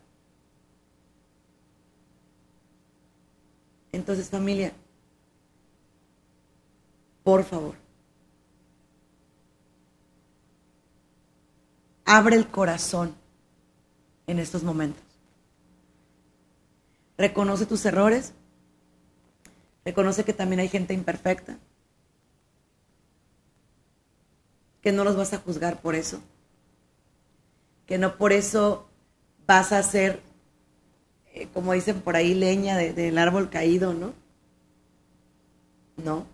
Entonces, 3.91 4.30
familia, 4.30 4.74
por 7.24 7.43
favor, 7.43 7.76
Abre 12.14 12.36
el 12.36 12.45
corazón 12.49 13.16
en 14.28 14.39
estos 14.39 14.64
momentos. 14.64 15.01
Reconoce 17.18 17.66
tus 17.66 17.86
errores. 17.86 18.34
Reconoce 19.86 20.26
que 20.26 20.34
también 20.34 20.59
hay 20.59 20.68
gente 20.68 20.93
imperfecta. 20.93 21.57
Que 24.82 24.91
no 24.91 25.05
los 25.05 25.16
vas 25.16 25.32
a 25.32 25.38
juzgar 25.38 25.80
por 25.80 25.95
eso. 25.95 26.22
Que 27.86 27.97
no 27.97 28.18
por 28.18 28.34
eso 28.34 28.89
vas 29.47 29.72
a 29.72 29.82
ser, 29.82 30.22
eh, 31.34 31.47
como 31.53 31.72
dicen 31.72 32.01
por 32.01 32.18
ahí, 32.18 32.34
leña 32.34 32.76
del 32.76 33.18
árbol 33.20 33.49
caído, 33.49 33.93
¿no? 33.93 34.14
No. 35.95 36.26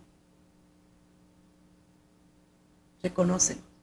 Reconócelo. 3.03 3.76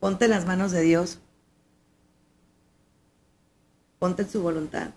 Ponte 0.00 0.24
en 0.24 0.30
las 0.30 0.46
manos 0.46 0.72
de 0.72 0.80
Dios. 0.80 1.18
Ponte 3.98 4.22
en 4.22 4.30
su 4.30 4.42
voluntad. 4.42 4.92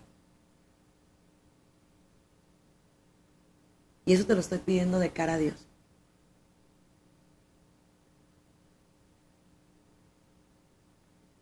Y 4.06 4.14
eso 4.14 4.26
te 4.26 4.34
lo 4.34 4.40
estoy 4.40 4.60
pidiendo 4.60 5.00
de 5.00 5.12
cara 5.12 5.34
a 5.34 5.38
Dios. 5.38 5.56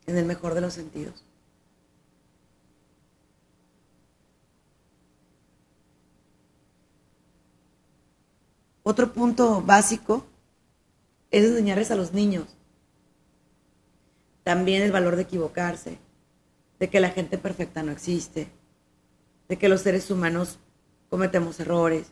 En 0.07 0.17
el 0.17 0.25
mejor 0.25 0.55
de 0.55 0.61
los 0.61 0.73
sentidos. 0.73 1.23
Otro 8.83 9.13
punto 9.13 9.61
básico 9.61 10.25
es 11.29 11.45
enseñarles 11.45 11.91
a 11.91 11.95
los 11.95 12.13
niños 12.13 12.57
también 14.43 14.81
el 14.81 14.91
valor 14.91 15.15
de 15.15 15.23
equivocarse, 15.23 15.97
de 16.79 16.89
que 16.89 16.99
la 16.99 17.09
gente 17.09 17.37
perfecta 17.37 17.83
no 17.83 17.91
existe, 17.91 18.47
de 19.47 19.57
que 19.57 19.69
los 19.69 19.81
seres 19.81 20.09
humanos 20.09 20.59
cometemos 21.09 21.59
errores. 21.59 22.11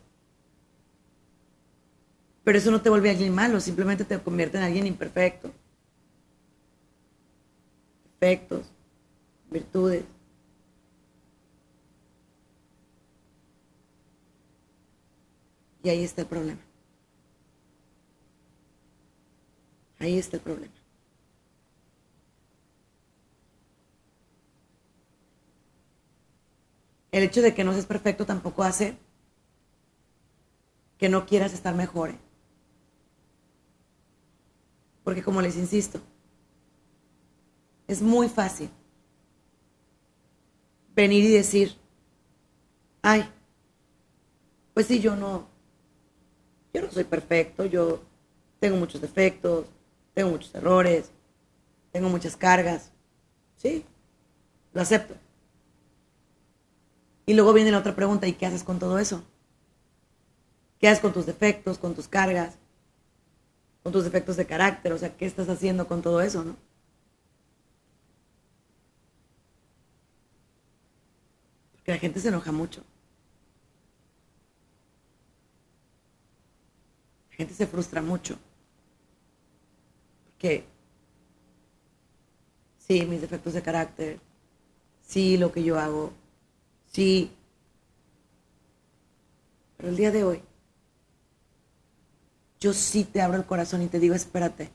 Pero 2.43 2.57
eso 2.57 2.71
no 2.71 2.81
te 2.81 2.89
vuelve 2.89 3.09
alguien 3.09 3.33
malo, 3.33 3.59
simplemente 3.59 4.05
te 4.05 4.19
convierte 4.19 4.57
en 4.57 4.63
alguien 4.63 4.87
imperfecto. 4.87 5.51
Defectos, 8.19 8.71
virtudes. 9.49 10.03
Y 15.81 15.89
ahí 15.89 16.03
está 16.03 16.21
el 16.21 16.27
problema. 16.27 16.59
Ahí 19.99 20.17
está 20.17 20.37
el 20.37 20.43
problema. 20.43 20.78
El 27.11 27.23
hecho 27.23 27.41
de 27.41 27.53
que 27.53 27.63
no 27.63 27.73
seas 27.73 27.85
perfecto 27.85 28.25
tampoco 28.25 28.63
hace 28.63 28.97
que 30.97 31.09
no 31.09 31.25
quieras 31.25 31.53
estar 31.53 31.73
mejor. 31.75 32.09
¿eh? 32.11 32.19
Porque 35.03 35.23
como 35.23 35.41
les 35.41 35.55
insisto, 35.55 35.99
es 37.87 38.01
muy 38.01 38.29
fácil 38.29 38.69
venir 40.93 41.23
y 41.23 41.33
decir, 41.33 41.75
ay, 43.01 43.27
pues 44.73 44.87
sí, 44.87 44.99
yo 44.99 45.15
no, 45.15 45.47
yo 46.73 46.81
no 46.81 46.91
soy 46.91 47.05
perfecto, 47.05 47.65
yo 47.65 48.01
tengo 48.59 48.77
muchos 48.77 49.01
defectos, 49.01 49.65
tengo 50.13 50.31
muchos 50.31 50.53
errores, 50.53 51.11
tengo 51.91 52.09
muchas 52.09 52.35
cargas. 52.35 52.91
Sí, 53.55 53.85
lo 54.73 54.81
acepto. 54.81 55.15
Y 57.29 57.35
luego 57.35 57.53
viene 57.53 57.69
la 57.69 57.77
otra 57.77 57.95
pregunta, 57.95 58.25
¿y 58.27 58.33
qué 58.33 58.47
haces 58.47 58.63
con 58.63 58.79
todo 58.79 58.97
eso? 58.97 59.23
¿Qué 60.79 60.87
haces 60.87 60.99
con 60.99 61.13
tus 61.13 61.27
defectos, 61.27 61.77
con 61.77 61.93
tus 61.93 62.07
cargas, 62.07 62.57
con 63.83 63.93
tus 63.93 64.03
defectos 64.03 64.35
de 64.35 64.47
carácter? 64.47 64.93
O 64.93 64.97
sea, 64.97 65.15
¿qué 65.15 65.27
estás 65.27 65.47
haciendo 65.47 65.87
con 65.87 66.01
todo 66.01 66.21
eso, 66.21 66.43
no? 66.43 66.55
Porque 71.73 71.91
la 71.91 71.99
gente 71.99 72.19
se 72.19 72.29
enoja 72.29 72.51
mucho. 72.51 72.81
La 77.29 77.35
gente 77.35 77.53
se 77.53 77.67
frustra 77.67 78.01
mucho. 78.01 78.39
que 80.39 80.63
sí, 82.79 83.05
mis 83.05 83.21
defectos 83.21 83.53
de 83.53 83.61
carácter, 83.61 84.19
sí, 85.03 85.37
lo 85.37 85.51
que 85.51 85.63
yo 85.63 85.77
hago, 85.77 86.11
sí. 86.89 87.31
Pero 89.77 89.89
el 89.89 89.95
día 89.95 90.11
de 90.11 90.23
hoy, 90.23 90.41
yo 92.59 92.73
sí 92.73 93.05
te 93.05 93.21
abro 93.21 93.37
el 93.37 93.45
corazón 93.45 93.81
y 93.81 93.87
te 93.87 93.99
digo, 93.99 94.13
espérate. 94.13 94.69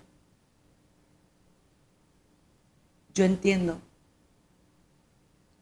Yo 3.12 3.24
entiendo, 3.24 3.80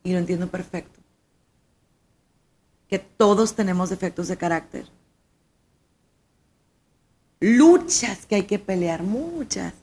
y 0.05 0.13
lo 0.13 0.19
entiendo 0.19 0.49
perfecto, 0.49 1.01
que 2.89 2.99
todos 2.99 3.55
tenemos 3.55 3.91
defectos 3.91 4.29
de 4.29 4.37
carácter. 4.37 4.87
Luchas 7.41 8.25
que 8.25 8.37
hay 8.37 8.43
que 8.45 8.59
pelear, 8.59 9.03
muchas. 9.03 9.75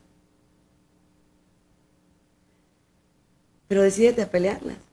Pero 3.68 3.82
decídete 3.82 4.22
a 4.22 4.30
pelearlas. 4.30 4.89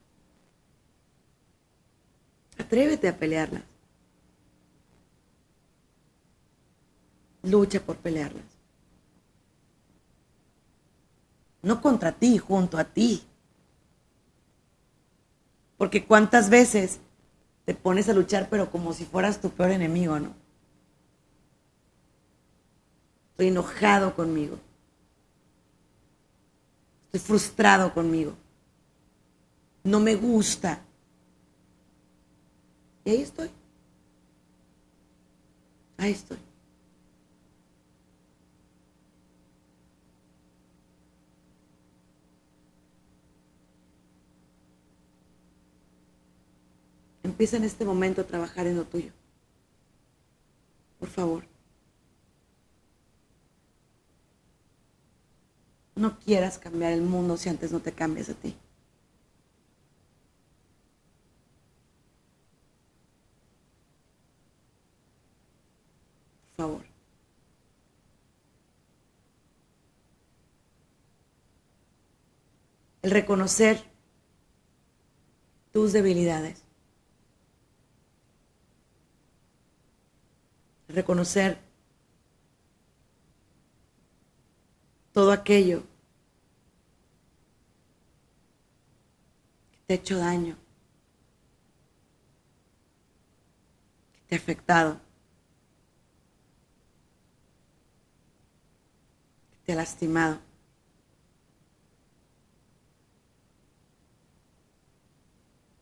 Atrévete 2.58 3.08
a 3.08 3.18
pelearlas. 3.18 3.64
Lucha 7.44 7.80
por 7.80 7.98
pelearlas. 7.98 8.44
No 11.62 11.82
contra 11.82 12.12
ti, 12.12 12.38
junto 12.38 12.78
a 12.78 12.84
ti. 12.84 13.24
Porque 15.78 16.06
cuántas 16.06 16.50
veces 16.50 17.00
te 17.66 17.74
pones 17.76 18.10
a 18.10 18.14
luchar, 18.14 18.50
pero 18.50 18.72
como 18.72 18.94
si 18.94 19.06
fueras 19.06 19.40
tu 19.40 19.50
peor 19.50 19.72
enemigo, 19.72 20.20
¿no? 20.20 20.34
Estoy 23.32 23.50
enojado 23.50 24.16
conmigo. 24.16 24.58
Estoy 27.06 27.20
frustrado 27.20 27.94
conmigo. 27.94 28.34
No 29.84 30.00
me 30.00 30.16
gusta. 30.16 30.82
Y 33.08 33.10
ahí 33.10 33.22
estoy. 33.22 33.50
Ahí 35.98 36.12
estoy. 36.12 36.38
Empieza 47.24 47.56
en 47.56 47.64
este 47.64 47.86
momento 47.86 48.20
a 48.20 48.28
trabajar 48.28 48.68
en 48.68 48.76
lo 48.76 48.84
tuyo. 48.84 49.14
Por 51.00 51.08
favor. 51.08 51.46
No 55.96 56.20
quieras 56.20 56.60
cambiar 56.60 56.92
el 56.92 57.04
mundo 57.04 57.38
si 57.38 57.48
antes 57.48 57.72
no 57.72 57.80
te 57.80 57.94
cambias 57.94 58.28
a 58.28 58.34
ti. 58.34 58.54
Por 66.58 66.66
favor. 66.66 66.82
El 73.08 73.12
reconocer 73.12 73.82
tus 75.72 75.94
debilidades. 75.94 76.62
reconocer 80.90 81.58
todo 85.14 85.32
aquello 85.32 85.84
que 89.72 89.78
te 89.86 89.94
ha 89.94 89.96
hecho 89.96 90.18
daño, 90.18 90.58
que 94.12 94.22
te 94.28 94.36
ha 94.36 94.38
afectado, 94.38 95.00
que 99.52 99.58
te 99.66 99.72
ha 99.72 99.76
lastimado. 99.78 100.47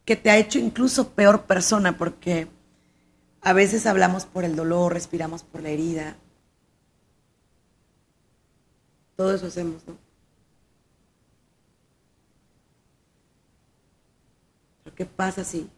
Que 0.06 0.16
te 0.16 0.30
ha 0.30 0.38
hecho 0.38 0.60
incluso 0.60 1.10
peor 1.10 1.46
persona 1.46 1.98
porque 1.98 2.48
a 3.42 3.54
veces 3.54 3.86
hablamos 3.88 4.26
por 4.26 4.44
el 4.44 4.56
dolor, 4.56 4.94
respiramos 4.94 5.44
por 5.44 5.62
la 5.62 5.70
herida. 5.70 6.16
Todo 9.16 9.34
eso 9.34 9.48
hacemos, 9.48 9.86
¿no? 9.88 9.98
Pero 14.84 14.96
¿qué 14.96 15.06
pasa 15.06 15.44
si, 15.44 15.70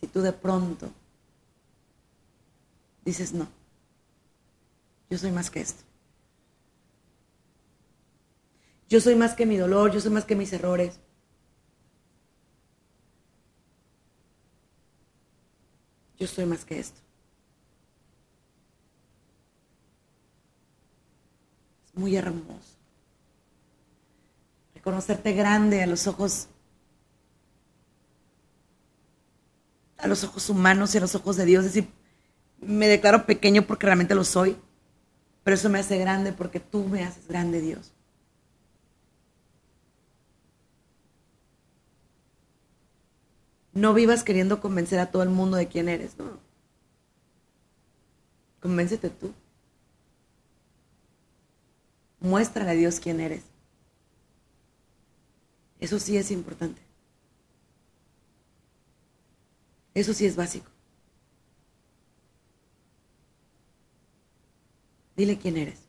si 0.00 0.06
tú 0.08 0.20
de 0.20 0.32
pronto 0.32 0.90
dices 3.04 3.32
no? 3.32 3.46
Yo 5.08 5.18
soy 5.18 5.30
más 5.30 5.50
que 5.50 5.60
esto. 5.60 5.82
Yo 8.88 9.00
soy 9.00 9.14
más 9.14 9.34
que 9.34 9.46
mi 9.46 9.56
dolor, 9.56 9.92
yo 9.92 10.00
soy 10.00 10.10
más 10.10 10.24
que 10.24 10.34
mis 10.34 10.52
errores. 10.52 10.98
Yo 16.20 16.26
soy 16.26 16.44
más 16.44 16.66
que 16.66 16.78
esto. 16.78 17.00
Es 21.86 21.94
muy 21.94 22.14
hermoso. 22.14 22.76
Reconocerte 24.74 25.32
grande 25.32 25.82
a 25.82 25.86
los 25.86 26.06
ojos 26.06 26.48
a 29.96 30.06
los 30.06 30.24
ojos 30.24 30.48
humanos 30.48 30.94
y 30.94 30.98
a 30.98 31.00
los 31.02 31.14
ojos 31.14 31.36
de 31.36 31.44
Dios, 31.44 31.64
es 31.66 31.74
decir, 31.74 31.90
me 32.58 32.88
declaro 32.88 33.26
pequeño 33.26 33.66
porque 33.66 33.84
realmente 33.84 34.14
lo 34.14 34.24
soy, 34.24 34.56
pero 35.44 35.54
eso 35.54 35.68
me 35.68 35.78
hace 35.78 35.98
grande 35.98 36.32
porque 36.32 36.58
tú 36.58 36.84
me 36.84 37.04
haces 37.04 37.28
grande, 37.28 37.60
Dios. 37.60 37.92
No 43.80 43.94
vivas 43.94 44.24
queriendo 44.24 44.60
convencer 44.60 44.98
a 44.98 45.10
todo 45.10 45.22
el 45.22 45.30
mundo 45.30 45.56
de 45.56 45.66
quién 45.66 45.88
eres, 45.88 46.18
no. 46.18 46.38
Convéncete 48.60 49.08
tú. 49.08 49.32
Muéstrale 52.18 52.72
a 52.72 52.74
Dios 52.74 53.00
quién 53.00 53.20
eres. 53.20 53.42
Eso 55.78 55.98
sí 55.98 56.18
es 56.18 56.30
importante. 56.30 56.82
Eso 59.94 60.12
sí 60.12 60.26
es 60.26 60.36
básico. 60.36 60.70
Dile 65.16 65.38
quién 65.38 65.56
eres. 65.56 65.80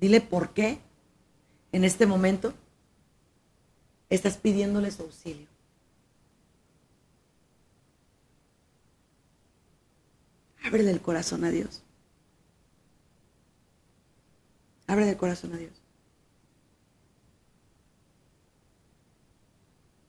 Dile 0.00 0.20
por 0.20 0.52
qué 0.52 0.80
en 1.70 1.84
este 1.84 2.06
momento 2.06 2.54
estás 4.14 4.36
pidiéndole 4.36 4.90
su 4.90 5.02
auxilio. 5.02 5.46
Ábrele 10.62 10.90
el 10.90 11.00
corazón 11.00 11.44
a 11.44 11.50
Dios. 11.50 11.82
Abre 14.86 15.08
el 15.08 15.16
corazón 15.16 15.54
a 15.54 15.56
Dios. 15.56 15.72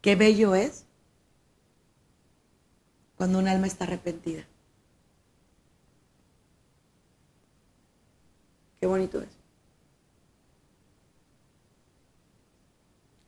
Qué 0.01 0.16
bello 0.18 0.54
es 0.54 0.86
cuando 3.16 3.39
un 3.39 3.47
alma 3.47 3.68
está 3.68 3.86
arrepentida. 3.86 4.45
Qué 8.82 8.86
bonito 8.86 9.22
es. 9.22 9.30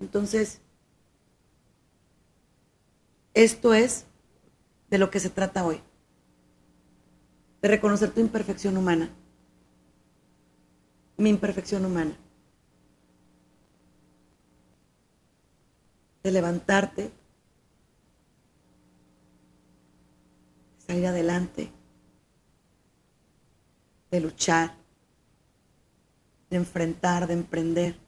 Entonces, 0.02 0.60
esto 3.36 3.74
es 3.74 4.06
de 4.90 4.98
lo 4.98 5.12
que 5.12 5.20
se 5.20 5.30
trata 5.30 5.66
hoy. 5.66 5.82
De 7.62 7.68
reconocer 7.68 8.12
tu 8.12 8.22
imperfección 8.22 8.78
humana. 8.78 9.10
Mi 11.18 11.30
imperfección 11.30 11.86
humana. 11.86 12.18
De 16.24 16.32
levantarte. 16.32 17.12
Salir 20.88 21.06
adelante. 21.06 21.72
De 24.12 24.20
luchar. 24.22 24.76
De 26.50 26.56
enfrentar, 26.56 27.28
de 27.28 27.34
emprender. 27.34 28.06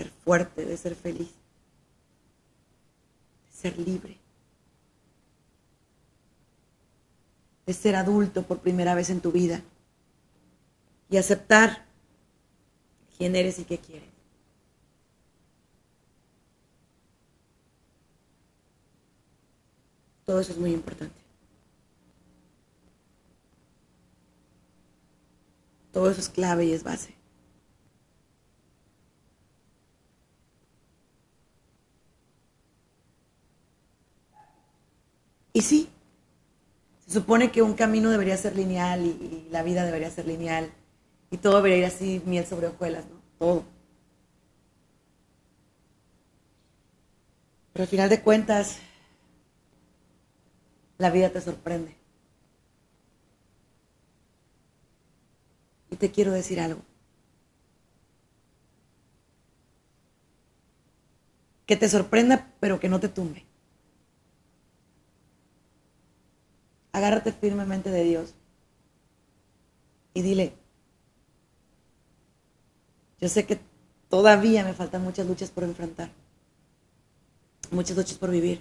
ser 0.00 0.10
de 0.38 0.76
ser 0.76 0.94
feliz, 0.94 1.30
de 3.48 3.52
ser 3.52 3.78
libre. 3.78 4.20
de 7.70 7.74
ser 7.74 7.94
adulto 7.94 8.42
por 8.42 8.58
primera 8.58 8.96
vez 8.96 9.10
en 9.10 9.20
tu 9.20 9.30
vida 9.30 9.62
y 11.08 11.18
aceptar 11.18 11.84
quién 13.16 13.36
eres 13.36 13.60
y 13.60 13.64
qué 13.64 13.78
quieres. 13.78 14.08
Todo 20.24 20.40
eso 20.40 20.50
es 20.50 20.58
muy 20.58 20.72
importante. 20.72 21.14
Todo 25.92 26.10
eso 26.10 26.20
es 26.20 26.28
clave 26.28 26.64
y 26.64 26.72
es 26.72 26.82
base. 26.82 27.19
Y 35.52 35.62
sí, 35.62 35.88
se 37.06 37.14
supone 37.14 37.50
que 37.50 37.62
un 37.62 37.74
camino 37.74 38.10
debería 38.10 38.36
ser 38.36 38.56
lineal 38.56 39.04
y, 39.04 39.48
la 39.50 39.62
vida 39.62 39.84
debería 39.84 40.10
ser 40.10 40.26
lineal 40.26 40.70
y 41.30 41.38
todo 41.38 41.56
debería 41.56 41.78
ir 41.78 41.84
así, 41.84 42.22
miel 42.24 42.46
sobre 42.46 42.68
hojuelas, 42.68 43.04
¿no? 43.06 43.20
Todo. 43.38 43.64
Pero 47.72 47.82
al 47.84 47.88
final 47.88 48.08
de 48.10 48.20
cuentas, 48.20 48.78
la 50.98 51.10
vida 51.10 51.30
te 51.30 51.40
sorprende. 51.40 51.96
Y 55.90 55.96
te 55.96 56.10
quiero 56.10 56.32
decir 56.32 56.60
algo. 56.60 56.82
Que 61.66 61.76
te 61.76 61.88
sorprenda, 61.88 62.52
pero 62.60 62.78
que 62.78 62.88
no 62.88 63.00
te 63.00 63.08
tumbe. 63.08 63.49
Agárrate 66.92 67.32
firmemente 67.32 67.90
de 67.90 68.04
Dios 68.04 68.34
y 70.14 70.22
dile, 70.22 70.54
yo 73.20 73.28
sé 73.28 73.46
que 73.46 73.60
todavía 74.08 74.64
me 74.64 74.74
faltan 74.74 75.02
muchas 75.02 75.26
luchas 75.26 75.50
por 75.50 75.64
enfrentar, 75.64 76.10
muchas 77.70 77.96
luchas 77.96 78.18
por 78.18 78.30
vivir, 78.30 78.60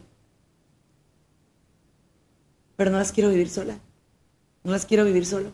pero 2.76 2.92
no 2.92 2.98
las 2.98 3.12
quiero 3.12 3.30
vivir 3.30 3.50
sola, 3.50 3.80
no 4.64 4.72
las 4.72 4.86
quiero 4.86 5.06
vivir 5.06 5.26
solo. 5.26 5.52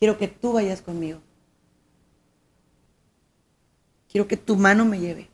Quiero 0.00 0.16
que 0.16 0.28
tú 0.28 0.54
vayas 0.54 0.80
conmigo. 0.80 1.20
Quiero 4.08 4.26
que 4.26 4.38
tu 4.38 4.56
mano 4.56 4.84
me 4.86 4.98
lleve. 4.98 5.29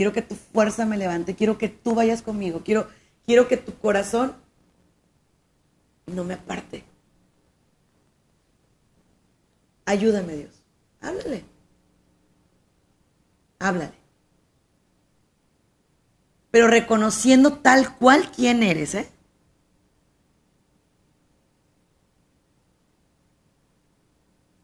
Quiero 0.00 0.14
que 0.14 0.22
tu 0.22 0.34
fuerza 0.34 0.86
me 0.86 0.96
levante. 0.96 1.36
Quiero 1.36 1.58
que 1.58 1.68
tú 1.68 1.94
vayas 1.94 2.22
conmigo. 2.22 2.62
Quiero, 2.64 2.88
quiero 3.26 3.48
que 3.48 3.58
tu 3.58 3.74
corazón 3.76 4.34
no 6.06 6.24
me 6.24 6.32
aparte. 6.32 6.84
Ayúdame, 9.84 10.36
Dios. 10.36 10.64
Háblale. 11.02 11.44
Háblale. 13.58 13.92
Pero 16.50 16.66
reconociendo 16.66 17.58
tal 17.58 17.98
cual 17.98 18.32
quién 18.32 18.62
eres, 18.62 18.94
¿eh? 18.94 19.10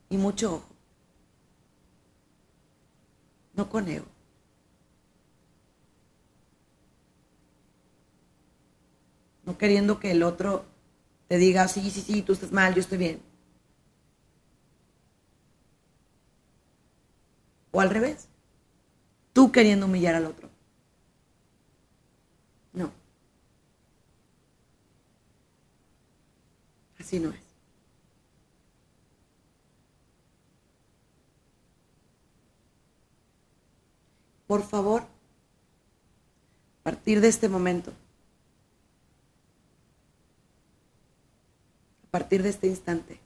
Y 0.08 0.16
mucho 0.16 0.54
ojo. 0.54 0.68
No 3.52 3.68
con 3.68 3.86
ego. 3.86 4.15
No 9.46 9.56
queriendo 9.56 10.00
que 10.00 10.10
el 10.10 10.22
otro 10.22 10.66
te 11.28 11.38
diga, 11.38 11.68
sí, 11.68 11.90
sí, 11.90 12.02
sí, 12.02 12.22
tú 12.22 12.32
estás 12.34 12.52
mal, 12.52 12.74
yo 12.74 12.80
estoy 12.80 12.98
bien. 12.98 13.20
O 17.70 17.80
al 17.80 17.90
revés, 17.90 18.28
tú 19.32 19.52
queriendo 19.52 19.86
humillar 19.86 20.14
al 20.14 20.26
otro. 20.26 20.48
No. 22.72 22.90
Así 26.98 27.20
no 27.20 27.30
es. 27.30 27.40
Por 34.46 34.62
favor, 34.62 35.02
a 35.02 36.84
partir 36.84 37.20
de 37.20 37.28
este 37.28 37.48
momento, 37.48 37.92
partir 42.16 42.42
de 42.42 42.48
este 42.48 42.66
instante. 42.66 43.20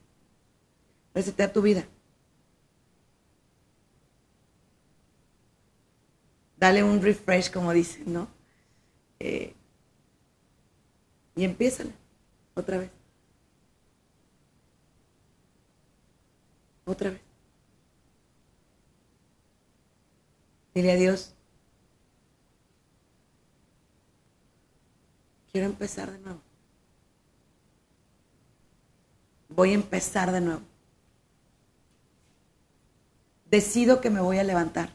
Resetea 1.14 1.52
tu 1.52 1.62
vida. 1.62 1.86
Dale 6.56 6.82
un 6.82 7.00
refresh, 7.00 7.52
como 7.52 7.72
dicen, 7.72 8.12
¿no? 8.12 8.26
Eh, 9.20 9.54
y 11.36 11.44
empieza 11.44 11.84
otra 12.54 12.78
vez. 12.78 12.90
Otra 16.84 17.10
vez. 17.10 17.20
Dile 20.74 20.90
a 20.90 20.96
Dios, 20.96 21.32
quiero 25.52 25.66
empezar 25.66 26.10
de 26.10 26.18
nuevo 26.18 26.49
voy 29.50 29.72
a 29.72 29.74
empezar 29.74 30.32
de 30.32 30.40
nuevo. 30.40 30.62
Decido 33.50 34.00
que 34.00 34.10
me 34.10 34.20
voy 34.20 34.38
a 34.38 34.44
levantar. 34.44 34.90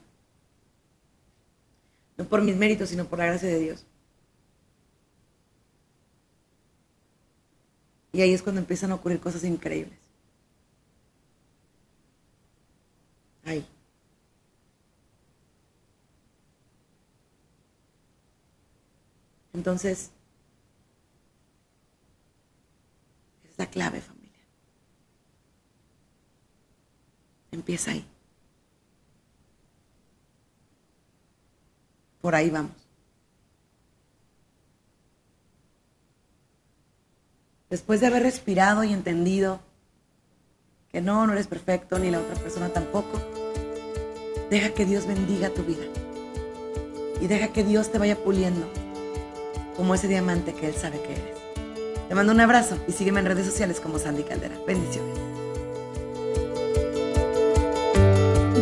No 2.17 2.25
por 2.25 2.41
mis 2.41 2.55
méritos, 2.55 2.89
sino 2.89 3.05
por 3.05 3.19
la 3.19 3.25
gracia 3.25 3.49
de 3.49 3.59
Dios. 3.59 3.85
Y 8.13 8.21
ahí 8.21 8.33
es 8.33 8.41
cuando 8.41 8.61
empiezan 8.61 8.91
a 8.91 8.95
ocurrir 8.95 9.19
cosas 9.19 9.43
increíbles. 9.43 9.99
Ahí. 13.43 13.65
Entonces, 19.53 20.11
es 23.49 23.57
la 23.57 23.67
clave, 23.69 23.99
familia. 23.99 24.14
Empieza 27.55 27.91
ahí. 27.91 28.05
Por 32.19 32.35
ahí 32.35 32.49
vamos. 32.49 32.73
Después 37.69 38.01
de 38.01 38.07
haber 38.07 38.23
respirado 38.23 38.83
y 38.83 38.91
entendido 38.91 39.61
que 40.91 40.99
no, 40.99 41.25
no 41.25 41.31
eres 41.31 41.47
perfecto, 41.47 41.97
ni 41.97 42.11
la 42.11 42.19
otra 42.19 42.35
persona 42.35 42.69
tampoco, 42.69 43.21
deja 44.49 44.73
que 44.73 44.85
Dios 44.85 45.07
bendiga 45.07 45.49
tu 45.49 45.63
vida. 45.63 45.85
Y 47.21 47.27
deja 47.27 47.53
que 47.53 47.63
Dios 47.63 47.89
te 47.89 47.99
vaya 47.99 48.21
puliendo 48.21 48.67
como 49.77 49.95
ese 49.95 50.09
diamante 50.09 50.53
que 50.53 50.67
Él 50.67 50.75
sabe 50.75 51.01
que 51.01 51.13
eres. 51.13 51.37
Te 52.09 52.15
mando 52.15 52.33
un 52.33 52.41
abrazo 52.41 52.77
y 52.85 52.91
sígueme 52.91 53.21
en 53.21 53.27
redes 53.27 53.45
sociales 53.45 53.79
como 53.79 53.97
Sandy 53.97 54.23
Caldera. 54.23 54.59
Bendiciones. 54.67 55.24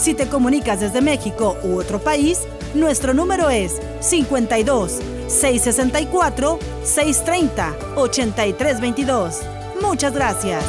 Si 0.00 0.14
te 0.14 0.28
comunicas 0.28 0.80
desde 0.80 1.02
México 1.02 1.58
u 1.62 1.76
otro 1.76 1.98
país, 1.98 2.40
nuestro 2.72 3.12
número 3.12 3.50
es 3.50 3.82
52 4.00 4.92
664 5.28 6.58
630 6.82 7.76
8322. 7.96 9.40
Muchas 9.82 10.14
gracias. 10.14 10.64